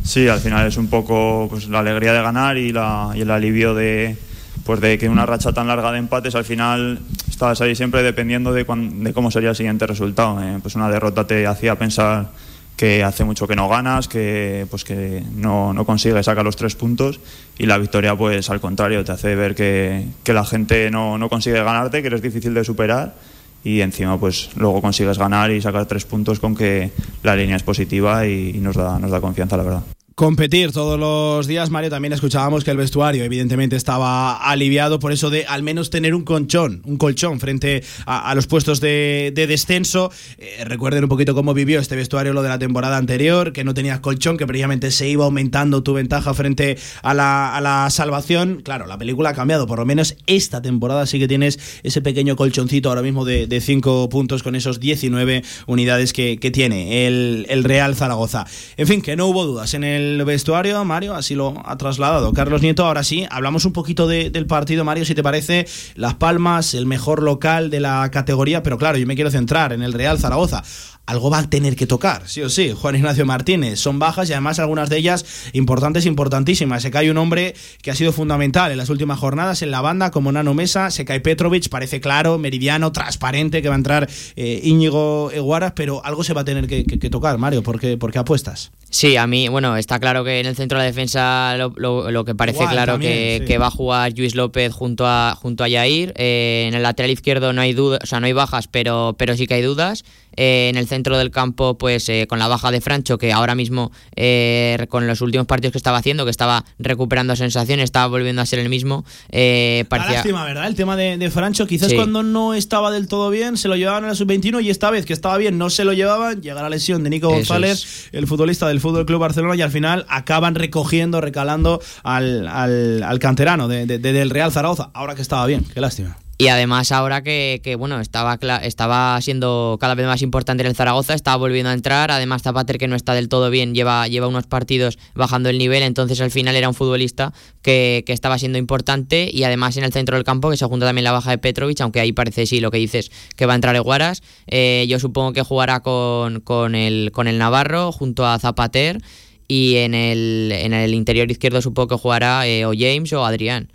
[0.04, 4.16] Sí, al final es un poco pues, la alegría de ganar y el alivio de,
[4.64, 8.52] pues de que una racha tan larga de empates al final estabas ahí siempre dependiendo
[8.52, 10.42] de, cuan, de cómo sería el siguiente resultado.
[10.42, 12.28] Eh, pues una derrota te hacía pensar
[12.76, 16.76] que hace mucho que no ganas, que, pues que no, no consigues sacar los tres
[16.76, 17.18] puntos
[17.58, 21.28] y la victoria pues al contrario te hace ver que, que la gente no, no
[21.28, 23.16] consigue ganarte, que eres difícil de superar
[23.64, 26.92] y encima pues luego consigues ganar y sacar tres puntos con que
[27.24, 30.98] la línea es positiva y, y nos, da, nos da confianza la verdad competir todos
[30.98, 35.62] los días, Mario, también escuchábamos que el vestuario evidentemente estaba aliviado por eso de al
[35.62, 40.10] menos tener un colchón, un colchón frente a, los puestos de, de descenso.
[40.38, 43.74] Eh, recuerden un poquito cómo vivió este vestuario lo de la temporada anterior, que no
[43.74, 48.62] tenías colchón, que precisamente se iba aumentando tu ventaja frente a la, salvación.
[48.64, 52.34] Claro, la película ha cambiado, por lo menos esta temporada sí que tienes ese pequeño
[52.34, 57.62] colchoncito ahora mismo de 5 puntos con esos 19 unidades que, que tiene el, el
[57.62, 58.46] Real Zaragoza.
[58.76, 62.62] En fin, que no hubo dudas en el vestuario, Mario, así lo ha trasladado Carlos
[62.62, 62.84] Nieto.
[62.84, 65.66] Ahora sí, hablamos un poquito de, del partido, Mario, si te parece.
[65.94, 69.82] Las Palmas, el mejor local de la categoría, pero claro, yo me quiero centrar en
[69.82, 70.62] el Real Zaragoza
[71.08, 72.74] algo va a tener que tocar, sí o sí.
[72.78, 76.82] Juan Ignacio Martínez, son bajas y además algunas de ellas importantes, importantísimas.
[76.82, 80.10] Se cae un hombre que ha sido fundamental en las últimas jornadas en la banda,
[80.10, 80.90] como Nano Mesa.
[80.90, 86.04] Se cae Petrovic, parece claro, meridiano, transparente que va a entrar eh, Íñigo Eguaras, pero
[86.04, 87.62] algo se va a tener que, que, que tocar, Mario.
[87.62, 88.70] ¿Por qué, ¿Por qué, apuestas?
[88.90, 92.10] Sí, a mí, bueno, está claro que en el centro de la defensa lo, lo,
[92.10, 93.44] lo que parece Igual, claro también, que, sí.
[93.46, 96.12] que, va a jugar Luis López junto a, junto a Yair.
[96.16, 99.34] Eh, en el lateral izquierdo no hay dudas, o sea, no hay bajas, pero, pero
[99.36, 100.04] sí que hay dudas.
[100.40, 103.54] Eh, en el centro del campo, pues eh, con la baja de Francho, que ahora
[103.54, 108.42] mismo, eh, con los últimos partidos que estaba haciendo, que estaba recuperando sensaciones, estaba volviendo
[108.42, 109.04] a ser el mismo.
[109.30, 110.14] Eh, parecía...
[110.16, 110.66] lástima, ¿verdad?
[110.66, 111.96] El tema de, de Francho, quizás sí.
[111.96, 115.06] cuando no estaba del todo bien, se lo llevaban a la sub-21 y esta vez
[115.06, 116.42] que estaba bien, no se lo llevaban.
[116.42, 118.08] Llega la lesión de Nico González, es.
[118.12, 123.18] el futbolista del Fútbol Club Barcelona, y al final acaban recogiendo, recalando al, al, al
[123.18, 124.90] canterano de, de, del Real Zaragoza.
[124.94, 126.16] Ahora que estaba bien, qué lástima.
[126.40, 130.76] Y además ahora que, que, bueno, estaba, estaba siendo cada vez más importante en el
[130.76, 134.28] Zaragoza, estaba volviendo a entrar, además Zapater que no está del todo bien, lleva, lleva
[134.28, 138.56] unos partidos bajando el nivel, entonces al final era un futbolista que, que, estaba siendo
[138.56, 139.28] importante.
[139.32, 141.80] Y además en el centro del campo que se junta también la baja de Petrovic,
[141.80, 145.32] aunque ahí parece sí lo que dices que va a entrar Eguaras, eh, yo supongo
[145.32, 149.00] que jugará con, con, el, con el Navarro junto a Zapater.
[149.48, 153.70] Y en el, en el interior izquierdo supongo que jugará eh, o James o Adrián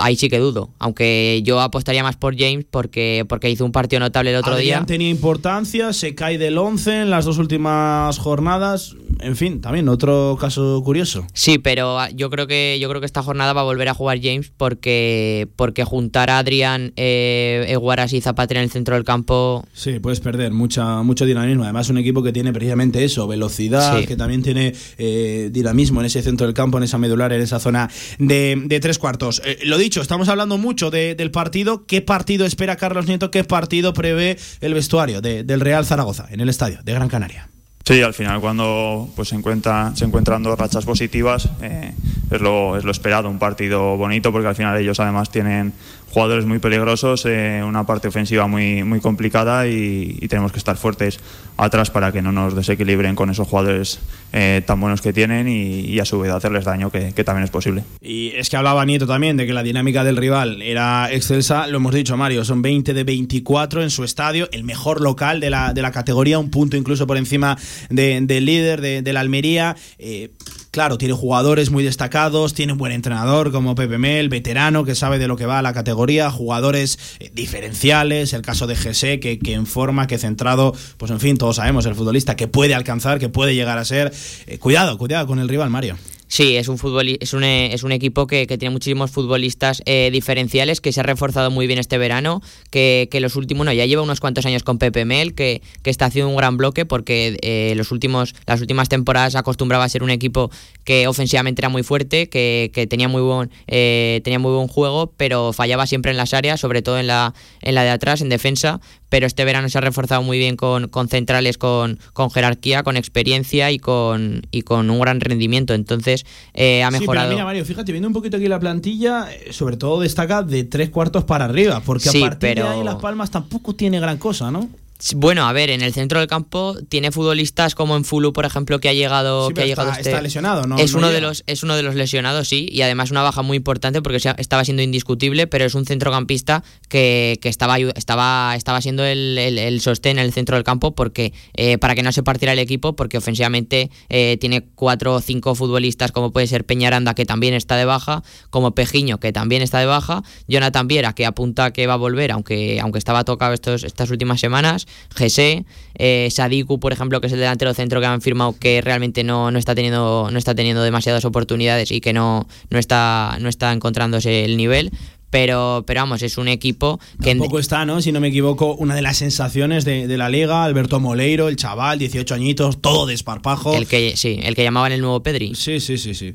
[0.00, 0.70] ahí sí que dudo.
[0.78, 4.80] Aunque yo apostaría más por James porque, porque hizo un partido notable el otro Adrián
[4.80, 4.86] día.
[4.86, 8.96] tenía importancia, se cae del 11 en las dos últimas jornadas.
[9.20, 11.26] En fin, también otro caso curioso.
[11.34, 14.18] Sí, pero yo creo que yo creo que esta jornada va a volver a jugar
[14.22, 19.64] James porque porque juntar a Adrián, eh, Eguaras y Zapatero en el centro del campo.
[19.72, 21.64] Sí, puedes perder mucha, mucho dinamismo.
[21.64, 24.06] Además, un equipo que tiene precisamente eso, velocidad, sí.
[24.06, 27.58] que también tiene eh, dinamismo en ese centro del campo, en esa medular, en esa
[27.60, 29.42] zona de, de tres cuartos.
[29.44, 31.86] Eh, lo dicho, estamos hablando mucho de, del partido.
[31.86, 33.30] ¿Qué partido espera Carlos Nieto?
[33.30, 37.48] ¿Qué partido prevé el vestuario de, del Real Zaragoza en el estadio de Gran Canaria?
[37.84, 41.92] Sí, al final cuando pues, se, encuentra, se encuentran dos rachas positivas eh,
[42.30, 45.72] es, lo, es lo esperado, un partido bonito porque al final ellos además tienen
[46.10, 51.18] jugadores muy peligrosos, eh, una parte ofensiva muy, muy complicada y, tenemos que estar fuertes
[51.56, 53.98] atrás para que no nos desequilibren con esos jugadores
[54.32, 57.84] eh, tan buenos que tienen y, a su vez hacerles daño, que, también es posible.
[58.00, 61.78] Y es que hablaba Nieto también de que la dinámica del rival era excelsa, lo
[61.78, 65.72] hemos dicho Mario, son 20 de 24 en su estadio, el mejor local de la,
[65.72, 69.76] de la categoría, un punto incluso por encima del líder de, la Almería.
[69.98, 70.30] Eh,
[70.70, 75.18] claro, tiene jugadores muy destacados, tiene un buen entrenador como Pepe Mel, veterano que sabe
[75.18, 79.38] de lo que va a la categoría, jugadores eh, diferenciales, el caso de Gese, que,
[79.38, 83.18] que en forma, que centrado, pues en fin, todos sabemos, el futbolista que puede alcanzar,
[83.18, 84.12] que puede llegar a ser.
[84.46, 85.96] Eh, cuidado, cuidado con el rival, Mario.
[86.30, 86.76] Sí, es un,
[87.18, 91.02] es un, eh, es un equipo que, tiene muchísimos futbolistas eh, diferenciales, que se ha
[91.02, 92.40] reforzado muy bien este verano,
[92.70, 95.90] que, que, los últimos, no, ya lleva unos cuantos años con Pepe Mel, que, que
[95.90, 100.04] está haciendo un gran bloque porque eh, los últimos, las últimas temporadas acostumbraba a ser
[100.04, 100.52] un equipo
[100.84, 105.52] que ofensivamente era muy fuerte, que, que tenía, muy buen, tenía muy buen juego, pero
[105.52, 108.80] fallaba siempre en las áreas, sobre todo en la, en la de atrás, en defensa,
[109.10, 112.96] pero este verano se ha reforzado muy bien con, con centrales con, con, jerarquía, con
[112.96, 115.74] experiencia y con, y con un gran rendimiento.
[115.74, 117.28] Entonces eh, ha mejorado.
[117.28, 120.64] Sí, mira, Mario, fíjate, viendo un poquito aquí la plantilla, eh, sobre todo destaca de
[120.64, 124.50] tres cuartos para arriba, porque a partir de ahí Las Palmas tampoco tiene gran cosa,
[124.50, 124.68] ¿no?
[125.14, 128.80] Bueno, a ver, en el centro del campo tiene futbolistas como en Fulu, por ejemplo,
[128.80, 130.78] que ha llegado, que ha llegado está, este lesionado, ¿no?
[130.78, 133.56] Es uno de los, es uno de los lesionados, sí, y además una baja muy
[133.56, 139.04] importante porque estaba siendo indiscutible, pero es un centrocampista que, que estaba, estaba, estaba siendo
[139.04, 142.52] el, el, sostén en el centro del campo porque eh, para que no se partiera
[142.52, 147.24] el equipo, porque ofensivamente eh, tiene cuatro o cinco futbolistas como puede ser Peñaranda que
[147.24, 151.72] también está de baja, como Pejiño que también está de baja, Jonathan Viera que apunta
[151.72, 155.64] que va a volver, aunque, aunque estaba tocado estos, estas últimas semanas Gese,
[155.96, 159.50] eh, Sadiku, por ejemplo, que es el delantero centro que han firmado que realmente no,
[159.50, 163.72] no, está teniendo no está teniendo demasiadas oportunidades y que no, no está no está
[163.72, 164.90] encontrándose el nivel,
[165.30, 167.30] pero, pero vamos, es un equipo que...
[167.30, 168.02] Tampoco está, ¿no?
[168.02, 171.56] Si no me equivoco, una de las sensaciones de, de, la liga, Alberto Moleiro, el
[171.56, 173.74] chaval, 18 añitos, todo desparpajo.
[173.74, 175.54] El que, sí, el que llamaban el nuevo Pedri.
[175.54, 176.34] Sí, sí, sí, sí.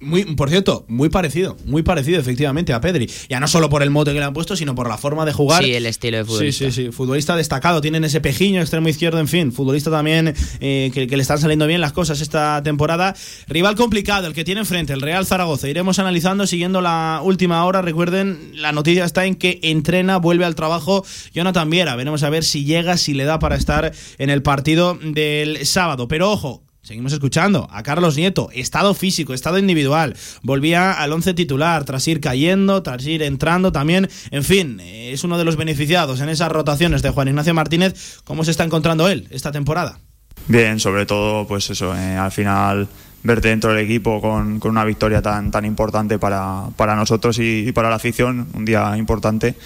[0.00, 3.10] Muy, por cierto, muy parecido, muy parecido efectivamente a Pedri.
[3.28, 5.32] Ya no solo por el mote que le han puesto, sino por la forma de
[5.32, 5.62] jugar.
[5.62, 6.64] Sí, el estilo de futbolista.
[6.66, 6.92] Sí, sí, sí.
[6.92, 9.52] Futbolista destacado, tienen ese pejiño extremo izquierdo, en fin.
[9.52, 13.14] Futbolista también eh, que, le están saliendo bien las cosas esta temporada.
[13.48, 15.68] Rival complicado, el que tiene enfrente, el Real Zaragoza.
[15.68, 17.82] Iremos analizando siguiendo la última hora.
[17.82, 21.96] Recuerden, la noticia está en que entrena, vuelve al trabajo Jonathan Viera.
[21.96, 26.08] Veremos a ver si llega, si le da para estar en el partido del sábado.
[26.08, 30.16] Pero ojo, Seguimos escuchando a Carlos Nieto, estado físico, estado individual.
[30.42, 34.08] Volvía al once titular tras ir cayendo, tras ir entrando también.
[34.30, 38.20] En fin, es uno de los beneficiados en esas rotaciones de Juan Ignacio Martínez.
[38.22, 39.98] ¿Cómo se está encontrando él esta temporada?
[40.46, 42.86] Bien, sobre todo, pues eso, eh, al final
[43.24, 47.72] verte dentro del equipo con, con, una victoria tan, tan importante para, para nosotros y
[47.72, 49.56] para la afición, un día importante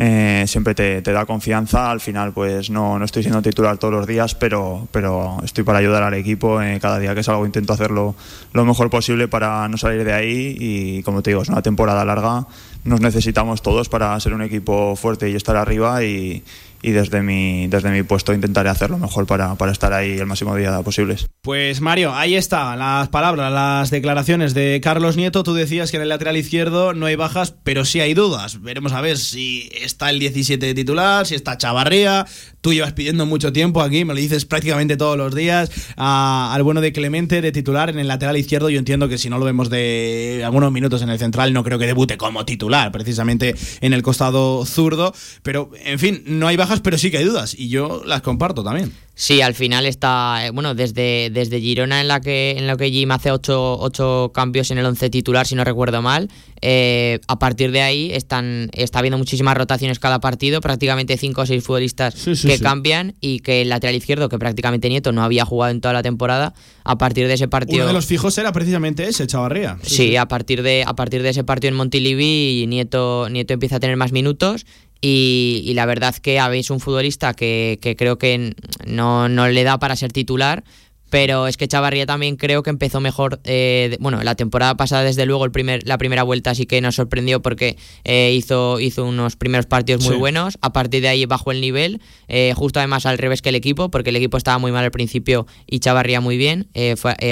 [0.00, 1.90] eh, siempre te, da confianza.
[1.90, 5.80] Al final, pues no, no, estoy siendo titular todos los días, pero, pero estoy para
[5.80, 6.62] ayudar al equipo.
[6.62, 8.14] Eh, cada día que salgo intento hacerlo
[8.52, 10.56] lo mejor posible para no salir de ahí.
[10.56, 12.46] Y como te digo, es una temporada larga.
[12.84, 16.04] Nos necesitamos todos para ser un equipo fuerte y estar arriba.
[16.04, 16.44] Y,
[16.82, 20.26] y desde mi, desde mi puesto intentaré hacer lo mejor para, para estar ahí el
[20.26, 21.26] máximo día posibles.
[21.42, 25.42] Pues Mario, ahí está, las palabras, las declaraciones de Carlos Nieto.
[25.42, 28.60] Tú decías que en el lateral izquierdo no hay bajas, pero sí hay dudas.
[28.62, 32.26] Veremos a ver si está el 17 de titular, si está Chavarría.
[32.60, 36.80] Tú llevas pidiendo mucho tiempo aquí, me lo dices prácticamente todos los días, al bueno
[36.80, 38.68] de Clemente de titular en el lateral izquierdo.
[38.68, 41.78] Yo entiendo que si no lo vemos de algunos minutos en el central, no creo
[41.78, 45.14] que debute como titular, precisamente en el costado zurdo.
[45.42, 48.62] Pero, en fin, no hay bajas pero sí que hay dudas y yo las comparto
[48.62, 48.92] también.
[49.14, 52.88] Sí, al final está, eh, bueno, desde, desde Girona en la que en lo que
[52.88, 57.36] Jim hace ocho, ocho cambios en el once titular, si no recuerdo mal, eh, a
[57.36, 62.14] partir de ahí están, está habiendo muchísimas rotaciones cada partido, prácticamente cinco o seis futbolistas
[62.14, 65.94] que cambian y que el lateral izquierdo, que prácticamente Nieto no había jugado en toda
[65.94, 66.54] la temporada,
[66.84, 67.78] a partir de ese partido...
[67.78, 69.78] Uno de los fijos era precisamente ese, Chavarría.
[69.82, 73.80] Sí, A, partir de, a partir de ese partido en Montilivi, Nieto, Nieto empieza a
[73.80, 74.64] tener más minutos
[75.00, 78.54] y, la verdad que habéis un futbolista que, creo que
[78.86, 80.64] no, no, le da para ser titular,
[81.10, 83.40] pero es que Chavarría también creo que empezó mejor.
[83.44, 86.96] Eh, bueno, la temporada pasada, desde luego, el primer, la primera vuelta sí que nos
[86.96, 90.58] sorprendió porque eh, hizo, hizo unos primeros partidos muy buenos.
[90.60, 93.90] A partir de ahí bajó el nivel, eh, justo además al revés que el equipo,
[93.90, 96.68] porque el equipo estaba muy mal al principio y Chavarría muy bien.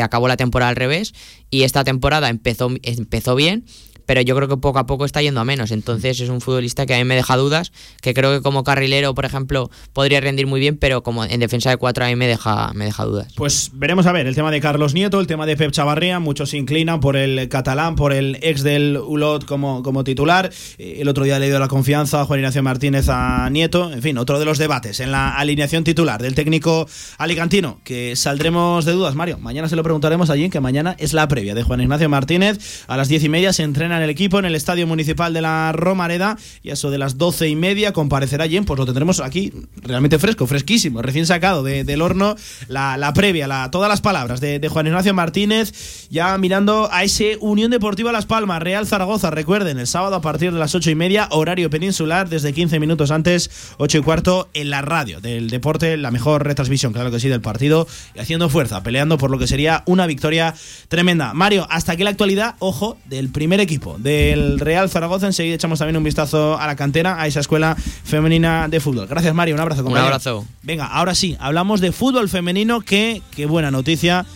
[0.02, 1.12] acabó la temporada al revés
[1.50, 3.64] y esta temporada empezó, empezó bien
[4.06, 5.70] pero yo creo que poco a poco está yendo a menos.
[5.70, 9.14] Entonces es un futbolista que a mí me deja dudas, que creo que como carrilero,
[9.14, 12.26] por ejemplo, podría rendir muy bien, pero como en defensa de cuatro a mí me
[12.26, 13.32] deja, me deja dudas.
[13.36, 16.50] Pues veremos a ver el tema de Carlos Nieto, el tema de Pep Chavarría, muchos
[16.50, 20.50] se inclinan por el catalán, por el ex del Ulot como, como titular.
[20.78, 23.92] Eh, el otro día le dio la confianza a Juan Ignacio Martínez a Nieto.
[23.92, 26.88] En fin, otro de los debates en la alineación titular del técnico
[27.18, 29.38] alicantino, que saldremos de dudas, Mario.
[29.38, 32.84] Mañana se lo preguntaremos allí, que mañana es la previa de Juan Ignacio Martínez.
[32.86, 35.42] A las diez y media se entrena en el equipo en el Estadio Municipal de
[35.42, 39.20] la Romareda y a eso de las doce y media comparecerá allí, pues lo tendremos
[39.20, 42.36] aquí realmente fresco, fresquísimo, recién sacado del horno,
[42.68, 47.04] la, la previa, la, todas las palabras de, de Juan Ignacio Martínez, ya mirando a
[47.04, 50.90] ese Unión Deportiva Las Palmas, Real Zaragoza, recuerden, el sábado a partir de las ocho
[50.90, 55.50] y media, horario peninsular, desde 15 minutos antes, ocho y cuarto, en la radio del
[55.50, 59.38] deporte, la mejor retransmisión, claro que sí, del partido, y haciendo fuerza, peleando por lo
[59.38, 60.54] que sería una victoria
[60.88, 61.34] tremenda.
[61.34, 65.96] Mario, hasta aquí la actualidad, ojo, del primer equipo, del Real Zaragoza, enseguida echamos también
[65.96, 69.06] un vistazo a la cantera, a esa escuela femenina de fútbol.
[69.06, 69.84] Gracias Mario, un abrazo.
[69.84, 70.46] Un abrazo.
[70.62, 74.26] Venga, ahora sí, hablamos de fútbol femenino, que, qué buena noticia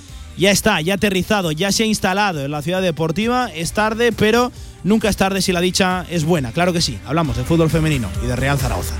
[0.40, 3.50] ya está, ya aterrizado, ya se ha instalado en la ciudad deportiva.
[3.54, 4.50] Es tarde, pero
[4.84, 6.52] nunca es tarde si la dicha es buena.
[6.52, 6.98] Claro que sí.
[7.06, 8.94] Hablamos de fútbol femenino y de Real Zaragoza.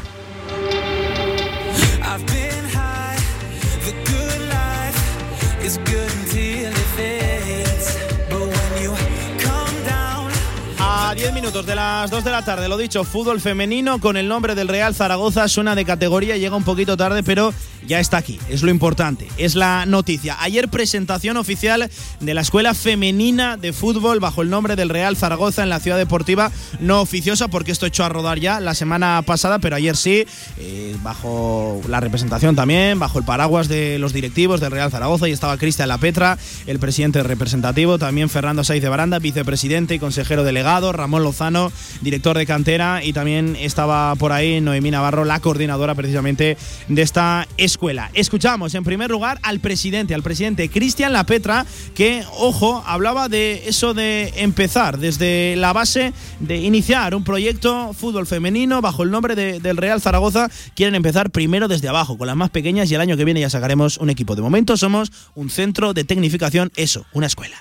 [11.10, 14.28] A 10 minutos de las 2 de la tarde, lo dicho, fútbol femenino con el
[14.28, 17.52] nombre del Real Zaragoza, suena de categoría, llega un poquito tarde, pero
[17.84, 20.36] ya está aquí, es lo importante, es la noticia.
[20.40, 21.90] Ayer presentación oficial
[22.20, 25.98] de la Escuela Femenina de Fútbol bajo el nombre del Real Zaragoza en la Ciudad
[25.98, 30.24] Deportiva, no oficiosa porque esto echó a rodar ya la semana pasada, pero ayer sí,
[30.58, 35.32] eh, bajo la representación también, bajo el paraguas de los directivos del Real Zaragoza, y
[35.32, 36.38] estaba Cristian La Petra,
[36.68, 42.36] el presidente representativo, también Fernando Saiz de Baranda, vicepresidente y consejero delegado, Ramón Lozano, director
[42.36, 46.56] de cantera, y también estaba por ahí Noemí Navarro, la coordinadora precisamente
[46.88, 48.10] de esta escuela.
[48.14, 53.62] Escuchamos en primer lugar al presidente, al presidente Cristian La Petra, que, ojo, hablaba de
[53.66, 59.34] eso de empezar desde la base, de iniciar un proyecto fútbol femenino bajo el nombre
[59.34, 60.48] de, del Real Zaragoza.
[60.74, 63.50] Quieren empezar primero desde abajo, con las más pequeñas, y el año que viene ya
[63.50, 64.36] sacaremos un equipo.
[64.36, 67.56] De momento somos un centro de tecnificación, eso, una escuela.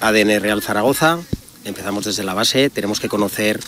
[0.00, 1.18] ADN Real Zaragoza,
[1.64, 3.60] empezamos desde la base, tenemos que conocer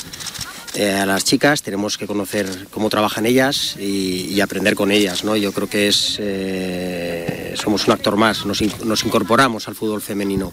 [0.74, 5.24] eh, a las chicas, tenemos que conocer cómo trabajan ellas y, y aprender con ellas.
[5.24, 5.36] ¿no?
[5.36, 10.03] Yo creo que es, eh, somos un actor más, nos, in- nos incorporamos al fútbol
[10.03, 10.53] femenino.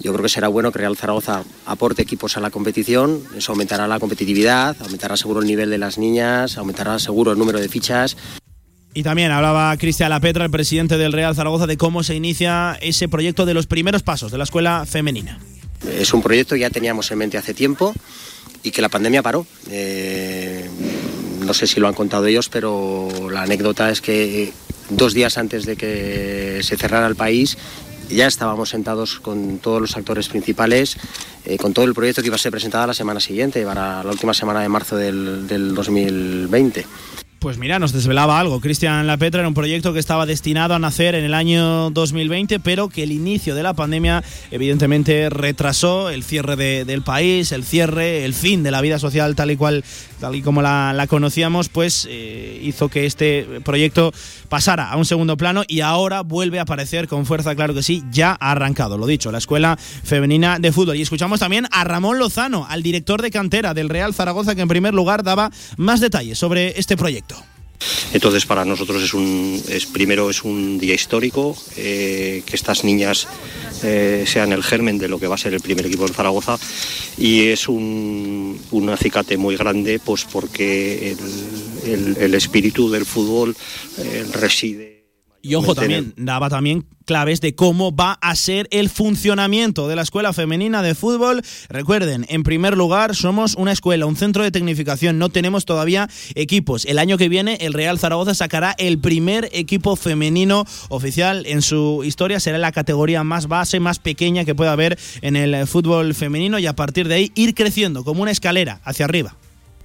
[0.00, 3.88] Yo creo que será bueno que Real Zaragoza aporte equipos a la competición, eso aumentará
[3.88, 8.16] la competitividad, aumentará seguro el nivel de las niñas, aumentará seguro el número de fichas.
[8.94, 12.78] Y también hablaba Cristian La Petra, el presidente del Real Zaragoza, de cómo se inicia
[12.80, 15.38] ese proyecto de los primeros pasos de la escuela femenina.
[15.86, 17.94] Es un proyecto que ya teníamos en mente hace tiempo
[18.62, 19.46] y que la pandemia paró.
[19.70, 20.68] Eh,
[21.40, 24.52] no sé si lo han contado ellos, pero la anécdota es que
[24.90, 27.56] dos días antes de que se cerrara el país
[28.10, 30.96] ya estábamos sentados con todos los actores principales,
[31.44, 34.10] eh, con todo el proyecto que iba a ser presentado la semana siguiente, para la
[34.10, 36.86] última semana de marzo del, del 2020.
[37.38, 38.58] Pues mira, nos desvelaba algo.
[38.60, 42.58] Cristian La Petra era un proyecto que estaba destinado a nacer en el año 2020,
[42.58, 47.62] pero que el inicio de la pandemia evidentemente retrasó el cierre de- del país, el
[47.62, 49.84] cierre, el fin de la vida social tal y cual,
[50.18, 54.12] tal y como la, conocíamos, pues eh, hizo que este proyecto
[54.48, 58.02] pasara a un segundo plano y ahora vuelve a aparecer con fuerza, claro que sí,
[58.10, 60.96] ya ha arrancado, lo dicho, la Escuela Femenina de Fútbol.
[60.96, 64.68] Y escuchamos también a Ramón Lozano, al director de cantera del Real Zaragoza, que en
[64.68, 67.36] primer lugar daba más detalles sobre este proyecto.
[68.12, 73.28] Entonces para nosotros es un es primero es un día histórico eh, que estas niñas
[73.82, 76.58] eh, sean el germen de lo que va a ser el primer equipo de Zaragoza.
[77.18, 81.12] Y es un, un acicate muy grande pues porque
[81.84, 83.54] el, el- espíritu del fútbol
[83.98, 84.87] eh, reside
[85.48, 90.02] Y ojo, también daba también claves de cómo va a ser el funcionamiento de la
[90.02, 91.40] escuela femenina de fútbol.
[91.70, 96.84] Recuerden, en primer lugar, somos una escuela, un centro de tecnificación, no tenemos todavía equipos.
[96.84, 102.02] El año que viene el Real Zaragoza sacará el primer equipo femenino oficial en su
[102.04, 106.58] historia, será la categoría más base, más pequeña que pueda haber en el fútbol femenino
[106.58, 109.37] y a partir de ahí ir creciendo como una escalera hacia arriba.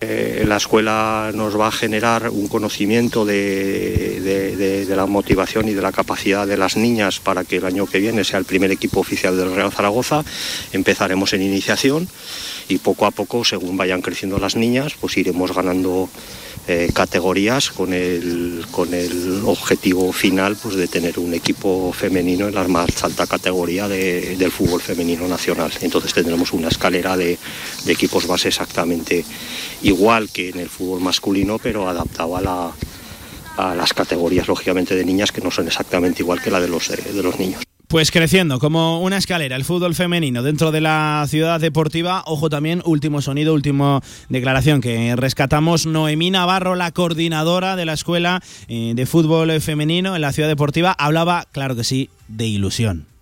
[0.06, 5.70] Eh, la escuela nos va a generar un conocimiento de, de- de- de la motivación
[5.70, 8.44] y de la capacidad de las niñas para que el año que viene sea el
[8.44, 10.26] primer equipo oficial del Real Zaragoza.
[10.74, 12.10] Empezaremos en iniciación
[12.68, 16.10] y poco a poco, según vayan creciendo las niñas, pues iremos ganando
[16.66, 22.56] eh, categorías con el, con el objetivo final pues, de tener un equipo femenino en
[22.56, 25.74] la más alta categoría del fútbol femenino nacional.
[25.82, 27.38] Entonces tendremos una escalera de,
[27.86, 29.26] equipos base exactamente
[29.82, 32.72] igual que en el fútbol masculino, pero adaptado a, la,
[33.58, 36.88] a las categorías, lógicamente, de niñas que no son exactamente igual que la de los,
[36.88, 37.62] de los niños.
[37.94, 42.24] Pues creciendo como una escalera el fútbol femenino dentro de la ciudad deportiva.
[42.26, 45.86] Ojo también, último sonido, última declaración que rescatamos.
[45.86, 50.96] Noemí Navarro, la coordinadora de la escuela eh, de fútbol femenino en la ciudad deportiva,
[50.98, 53.13] hablaba, claro que sí, de ilusión.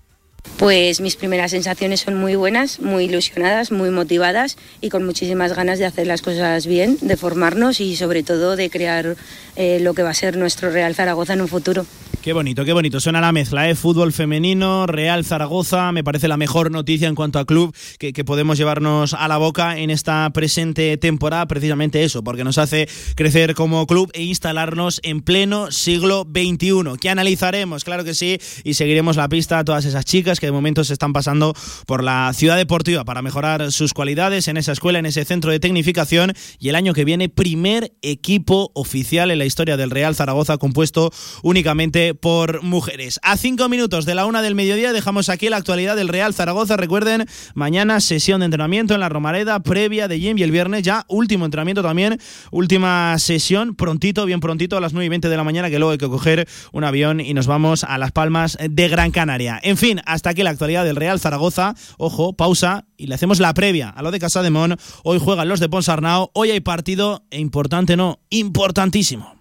[0.58, 5.80] Pues mis primeras sensaciones son muy buenas, muy ilusionadas, muy motivadas y con muchísimas ganas
[5.80, 9.16] de hacer las cosas bien, de formarnos y sobre todo de crear
[9.56, 11.86] eh, lo que va a ser nuestro Real Zaragoza en un futuro.
[12.22, 13.00] Qué bonito, qué bonito.
[13.00, 13.74] Suena la mezcla, ¿eh?
[13.74, 15.92] Fútbol femenino, Real Zaragoza.
[15.92, 19.80] Me parece la mejor noticia en cuanto a club que, podemos llevarnos a la boca
[19.80, 21.48] en esta presente temporada.
[21.48, 27.00] Precisamente eso, porque nos hace crecer como club e instalarnos en pleno siglo XXI.
[27.00, 30.52] Que analizaremos, claro que sí, y seguiremos la pista a todas esas chicas que de
[30.52, 31.54] momento se están pasando
[31.86, 35.60] por la ciudad deportiva para mejorar sus cualidades en esa escuela, en ese centro de
[35.60, 36.34] tecnificación.
[36.60, 41.12] Y el año que viene, primer equipo oficial en la historia del Real Zaragoza compuesto
[41.44, 43.20] únicamente por mujeres.
[43.24, 46.78] A cinco minutos de la una del mediodía dejamos aquí la actualidad del Real Zaragoza.
[46.78, 51.06] Recuerden, mañana sesión de entrenamiento en la Romareda, previa de Jim y el viernes ya
[51.08, 52.20] último entrenamiento también,
[52.52, 55.92] última sesión, prontito, bien prontito, a las 9 y 20 de la mañana, que luego
[55.92, 59.60] hay que coger un avión y nos vamos a Las Palmas de Gran Canaria.
[59.64, 61.76] En fin, hasta aquí la actualidad del Real Zaragoza.
[61.98, 64.78] Ojo, pausa y le hacemos la previa a lo de Casa de Mon.
[65.04, 69.41] Hoy juegan los de Ponsarnau, hoy hay partido e importante no, importantísimo.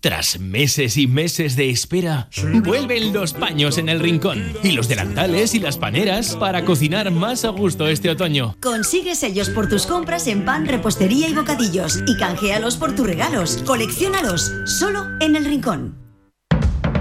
[0.00, 2.28] Tras meses y meses de espera,
[2.64, 7.44] vuelven los paños en el rincón y los delantales y las paneras para cocinar más
[7.44, 8.56] a gusto este otoño.
[8.60, 13.62] Consigue sellos por tus compras en pan, repostería y bocadillos y canjealos por tus regalos.
[13.66, 16.05] Colecciónalos solo en el rincón.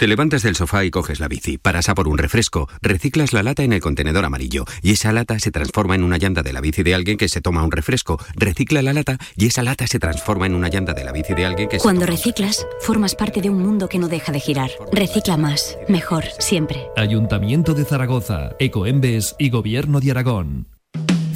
[0.00, 3.42] Te levantas del sofá y coges la bici, paras a por un refresco, reciclas la
[3.42, 6.62] lata en el contenedor amarillo y esa lata se transforma en una llanta de la
[6.62, 9.98] bici de alguien que se toma un refresco, recicla la lata y esa lata se
[9.98, 13.42] transforma en una llanta de la bici de alguien que se Cuando reciclas, formas parte
[13.42, 14.70] de un mundo que no deja de girar.
[14.90, 16.86] Recicla más, mejor, siempre.
[16.96, 20.79] Ayuntamiento de Zaragoza, Ecoembes y Gobierno de Aragón.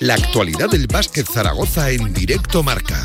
[0.00, 3.04] La actualidad del básquet Zaragoza en directo marca.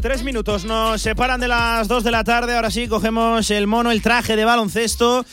[0.00, 2.54] Tres minutos nos separan de las dos de la tarde.
[2.54, 5.26] Ahora sí, cogemos el mono, el traje de baloncesto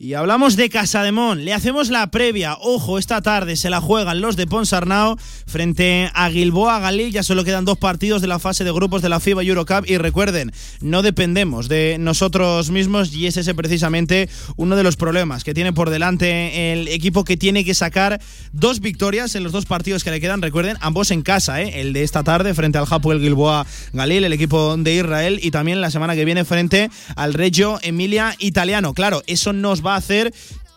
[0.00, 1.44] y hablamos de Casademón.
[1.44, 2.56] Le hacemos la previa.
[2.60, 7.10] Ojo, esta tarde se la juegan los de Ponsarnau frente a Gilboa Galil.
[7.10, 9.88] Ya solo quedan dos partidos de la fase de grupos de la FIBA Eurocup.
[9.88, 15.42] Y recuerden, no dependemos de nosotros mismos y es ese precisamente uno de los problemas
[15.42, 18.20] que tiene por delante el equipo que tiene que sacar
[18.52, 20.42] dos victorias en los dos partidos que le quedan.
[20.42, 21.60] Recuerden, ambos en casa.
[21.60, 21.80] ¿eh?
[21.80, 25.40] El de esta tarde frente al el Gilboa Galil, el equipo de Israel.
[25.42, 28.94] Y también la semana que viene frente al Reggio Emilia Italiano.
[28.94, 30.32] Claro, eso nos va a hacer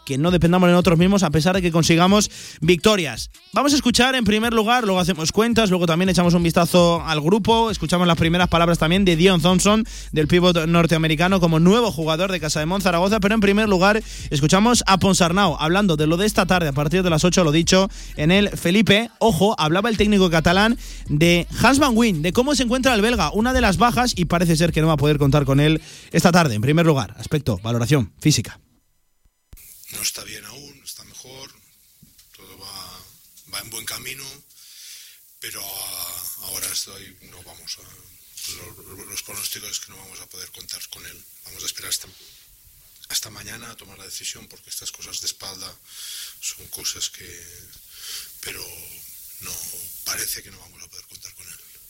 [0.05, 3.29] que no dependamos de nosotros mismos a pesar de que consigamos victorias.
[3.53, 7.21] Vamos a escuchar en primer lugar, luego hacemos cuentas, luego también echamos un vistazo al
[7.21, 12.31] grupo, escuchamos las primeras palabras también de Dion Thompson, del pívot norteamericano, como nuevo jugador
[12.31, 16.25] de Casa de Zaragoza, pero en primer lugar escuchamos a Ponsarnau hablando de lo de
[16.25, 19.97] esta tarde a partir de las 8, lo dicho, en el Felipe, ojo, hablaba el
[19.97, 20.77] técnico catalán
[21.09, 24.25] de Hans Van Wyn, de cómo se encuentra el belga, una de las bajas y
[24.25, 25.81] parece ser que no va a poder contar con él
[26.11, 26.55] esta tarde.
[26.55, 28.59] En primer lugar, aspecto, valoración física.
[29.91, 31.51] No está bien aún, está mejor,
[32.35, 33.05] todo va,
[33.53, 34.25] va en buen camino,
[35.39, 38.11] pero ah, ahora estoy, no vamos a,
[39.09, 41.23] los, pronósticos es que no vamos a poder contar con él.
[41.45, 42.07] Vamos a esperar hasta,
[43.09, 45.77] hasta mañana a tomar la decisión porque estas cosas de espalda
[46.39, 47.27] son cosas que,
[48.39, 48.65] pero
[49.41, 49.55] no,
[50.05, 51.20] parece que no vamos a poder contar.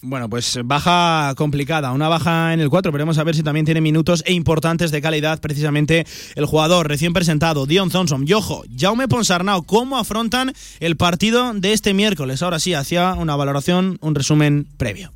[0.04, 2.92] Bueno, pues baja complicada, una baja en el 4.
[2.92, 7.14] Veremos a ver si también tiene minutos e importantes de calidad precisamente el jugador recién
[7.14, 8.26] presentado, Dion Thompson.
[8.28, 12.42] Y ojo, Jaume Ponsarnau, ¿cómo afrontan el partido de este miércoles?
[12.42, 15.14] Ahora sí, hacía una valoración, un resumen previo.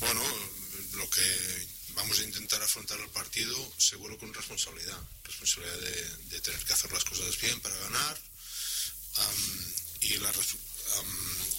[0.00, 0.20] Bueno,
[0.96, 1.22] lo que
[1.94, 4.98] vamos a intentar afrontar el partido seguro con responsabilidad.
[5.22, 5.78] Responsabilidad
[6.28, 8.16] de, tener que hacer las cosas bien para ganar.
[10.00, 10.32] Y la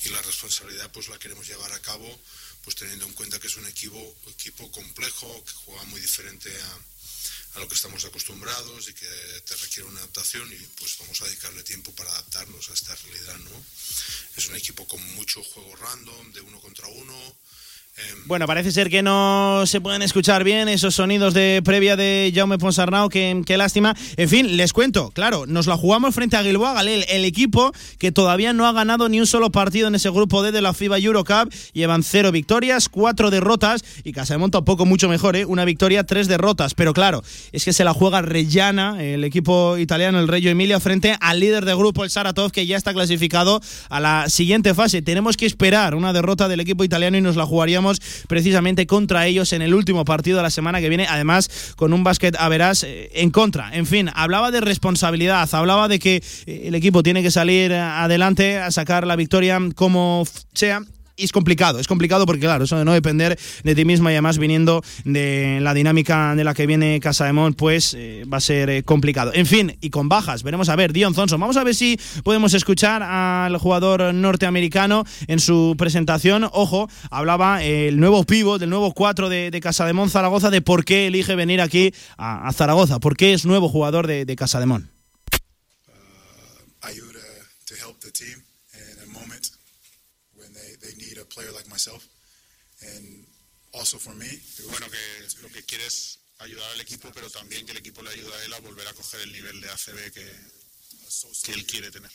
[0.03, 2.19] y la responsabilidad pues la queremos llevar a cabo
[2.63, 7.57] pues teniendo en cuenta que es un equipo equipo complejo que juega muy diferente a,
[7.57, 9.07] a, lo que estamos acostumbrados y que
[9.45, 13.37] te requiere una adaptación y pues vamos a dedicarle tiempo para adaptarnos a esta realidad
[13.37, 13.65] no
[14.35, 17.35] es un equipo con mucho juego random de uno contra uno
[18.25, 22.57] bueno, parece ser que no se pueden escuchar bien esos sonidos de previa de Jaume
[22.57, 23.95] Ponsarnau, qué lástima.
[24.17, 28.11] En fin, les cuento, claro, nos la jugamos frente a Gilboa Galil, el equipo que
[28.11, 30.97] todavía no ha ganado ni un solo partido en ese grupo D de la FIBA
[30.97, 31.53] Eurocup.
[31.73, 35.45] Llevan cero victorias, cuatro derrotas y Casademonta tampoco mucho mejor, ¿eh?
[35.45, 36.73] una victoria, tres derrotas.
[36.73, 41.15] Pero claro, es que se la juega Reggiana, el equipo italiano, el Reggio Emilia, frente
[41.19, 45.01] al líder de grupo, el Saratov, que ya está clasificado a la siguiente fase.
[45.01, 47.82] Tenemos que esperar una derrota del equipo italiano y nos la jugaríamos
[48.27, 52.03] precisamente contra ellos en el último partido de la semana que viene, además con un
[52.03, 53.73] básquet a verás eh, en contra.
[53.73, 58.57] En fin, hablaba de responsabilidad, hablaba de que eh, el equipo tiene que salir adelante
[58.57, 60.83] a sacar la victoria como sea
[61.15, 64.15] y es complicado, es complicado porque claro, eso de no depender de ti misma y
[64.15, 68.37] además viniendo de la dinámica de la que viene Casa de Mon, pues eh, va
[68.37, 69.31] a ser eh, complicado.
[69.33, 72.53] En fin, y con bajas, veremos a ver, Dion Thompson, vamos a ver si podemos
[72.53, 76.49] escuchar al jugador norteamericano en su presentación.
[76.51, 80.61] Ojo, hablaba el nuevo pivot, del nuevo 4 de, de Casa de Mon Zaragoza, de
[80.61, 84.35] por qué elige venir aquí a, a Zaragoza, por qué es nuevo jugador de, de
[84.35, 84.89] Casa de Mon.
[86.83, 87.12] Uh,
[94.69, 98.11] bueno, que lo que quiere es ayudar al equipo, pero también que el equipo le
[98.11, 100.39] ayude a él a volver a coger el nivel de ACB que,
[101.43, 102.11] que él quiere tener.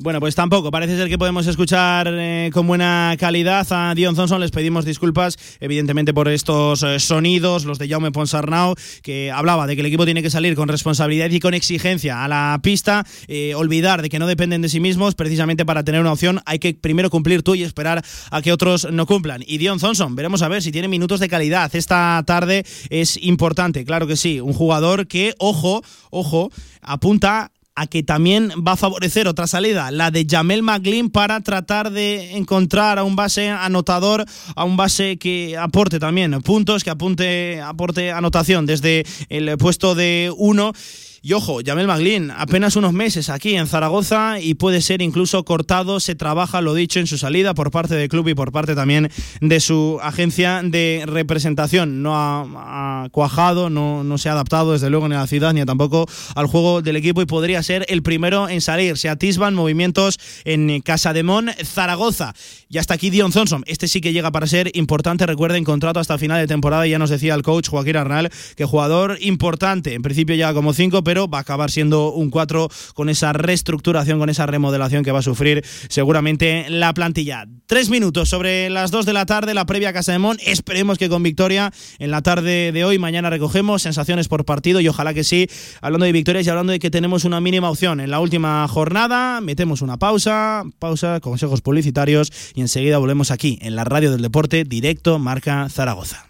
[0.00, 0.70] Bueno, pues tampoco.
[0.70, 4.40] Parece ser que podemos escuchar eh, con buena calidad a Dion Thompson.
[4.40, 9.74] Les pedimos disculpas, evidentemente, por estos eh, sonidos, los de Jaume Ponsarnau, que hablaba de
[9.74, 13.04] que el equipo tiene que salir con responsabilidad y con exigencia a la pista.
[13.26, 16.60] Eh, olvidar de que no dependen de sí mismos, precisamente para tener una opción hay
[16.60, 19.42] que primero cumplir tú y esperar a que otros no cumplan.
[19.48, 21.74] Y Dion Thompson, veremos a ver si tiene minutos de calidad.
[21.74, 24.40] Esta tarde es importante, claro que sí.
[24.40, 30.10] Un jugador que, ojo, ojo, apunta a que también va a favorecer otra salida, la
[30.10, 34.24] de Jamel McLean, para tratar de encontrar a un base anotador,
[34.56, 40.32] a un base que aporte también puntos, que apunte, aporte anotación desde el puesto de
[40.36, 40.72] uno.
[41.20, 45.98] Y ojo, Jamel Maglin, apenas unos meses aquí en Zaragoza y puede ser incluso cortado.
[45.98, 49.10] Se trabaja, lo dicho, en su salida por parte del club y por parte también
[49.40, 52.02] de su agencia de representación.
[52.02, 55.64] No ha, cuajado, no, no se ha adaptado desde luego ni a la ciudad ni
[55.64, 58.96] tampoco al juego del equipo y podría ser el primero en salir.
[58.96, 62.34] Se atisban movimientos en Casa de Mon, Zaragoza.
[62.68, 63.64] Y hasta aquí Dion Thompson.
[63.66, 65.26] Este sí que llega para ser importante.
[65.26, 66.86] Recuerden, contrato hasta final de temporada.
[66.86, 69.94] Ya nos decía el coach Joaquín Arnal que jugador importante.
[69.94, 74.18] En principio ya como cinco, pero va a acabar siendo un 4 con esa reestructuración,
[74.18, 77.46] con esa remodelación que va a sufrir seguramente la plantilla.
[77.66, 80.36] Tres minutos sobre las dos de la tarde, la previa Casa de Mon.
[80.44, 84.88] Esperemos que con victoria en la tarde de hoy, mañana recogemos sensaciones por partido y
[84.88, 85.48] ojalá que sí.
[85.80, 89.40] Hablando de victorias y hablando de que tenemos una mínima opción en la última jornada,
[89.40, 94.64] metemos una pausa, pausa, consejos publicitarios y enseguida volvemos aquí en la radio del deporte,
[94.64, 96.26] directo Marca Zaragoza.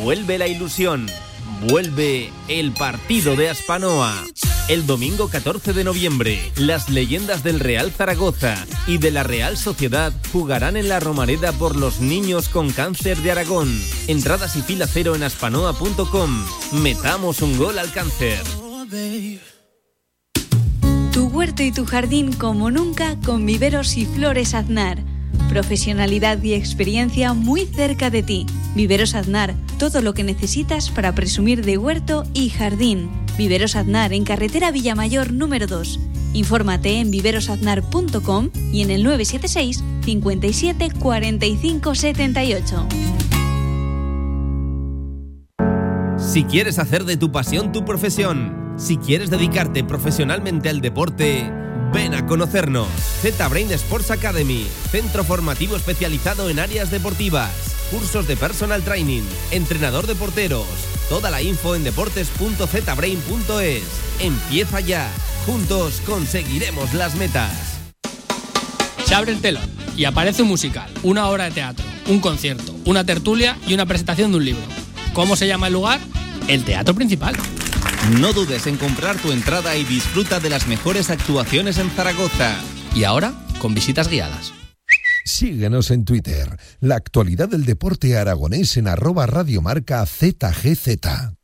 [0.00, 1.08] Vuelve la ilusión.
[1.68, 4.22] Vuelve el partido de Aspanoa.
[4.68, 8.54] El domingo 14 de noviembre, las leyendas del Real Zaragoza
[8.86, 13.30] y de la Real Sociedad jugarán en la Romareda por los niños con cáncer de
[13.30, 13.80] Aragón.
[14.08, 16.44] Entradas y fila cero en aspanoa.com.
[16.72, 18.42] Metamos un gol al cáncer.
[21.12, 25.13] Tu huerto y tu jardín como nunca con viveros y flores Aznar.
[25.48, 28.46] Profesionalidad y experiencia muy cerca de ti.
[28.74, 33.10] Viveros Aznar, todo lo que necesitas para presumir de huerto y jardín.
[33.36, 36.00] Viveros Aznar en carretera Villamayor número 2.
[36.32, 42.88] Infórmate en viverosaznar.com y en el 976 57 45 78.
[46.16, 51.48] Si quieres hacer de tu pasión tu profesión, si quieres dedicarte profesionalmente al deporte,
[51.94, 52.88] ven a conocernos.
[53.22, 57.52] Z-Brain Sports Academy, centro formativo especializado en áreas deportivas,
[57.90, 59.22] cursos de personal training,
[59.52, 60.66] entrenador de porteros.
[61.08, 63.84] Toda la info en deportes.zbrain.es.
[64.18, 65.08] Empieza ya.
[65.46, 67.52] Juntos conseguiremos las metas.
[69.04, 73.04] Se abre el telón y aparece un musical, una obra de teatro, un concierto, una
[73.04, 74.64] tertulia y una presentación de un libro.
[75.12, 76.00] ¿Cómo se llama el lugar?
[76.48, 77.36] El Teatro Principal.
[78.10, 82.54] No dudes en comprar tu entrada y disfruta de las mejores actuaciones en Zaragoza.
[82.94, 84.52] Y ahora, con visitas guiadas.
[85.24, 90.98] Síguenos en Twitter, la actualidad del deporte aragonés en arroba radiomarca ZGZ.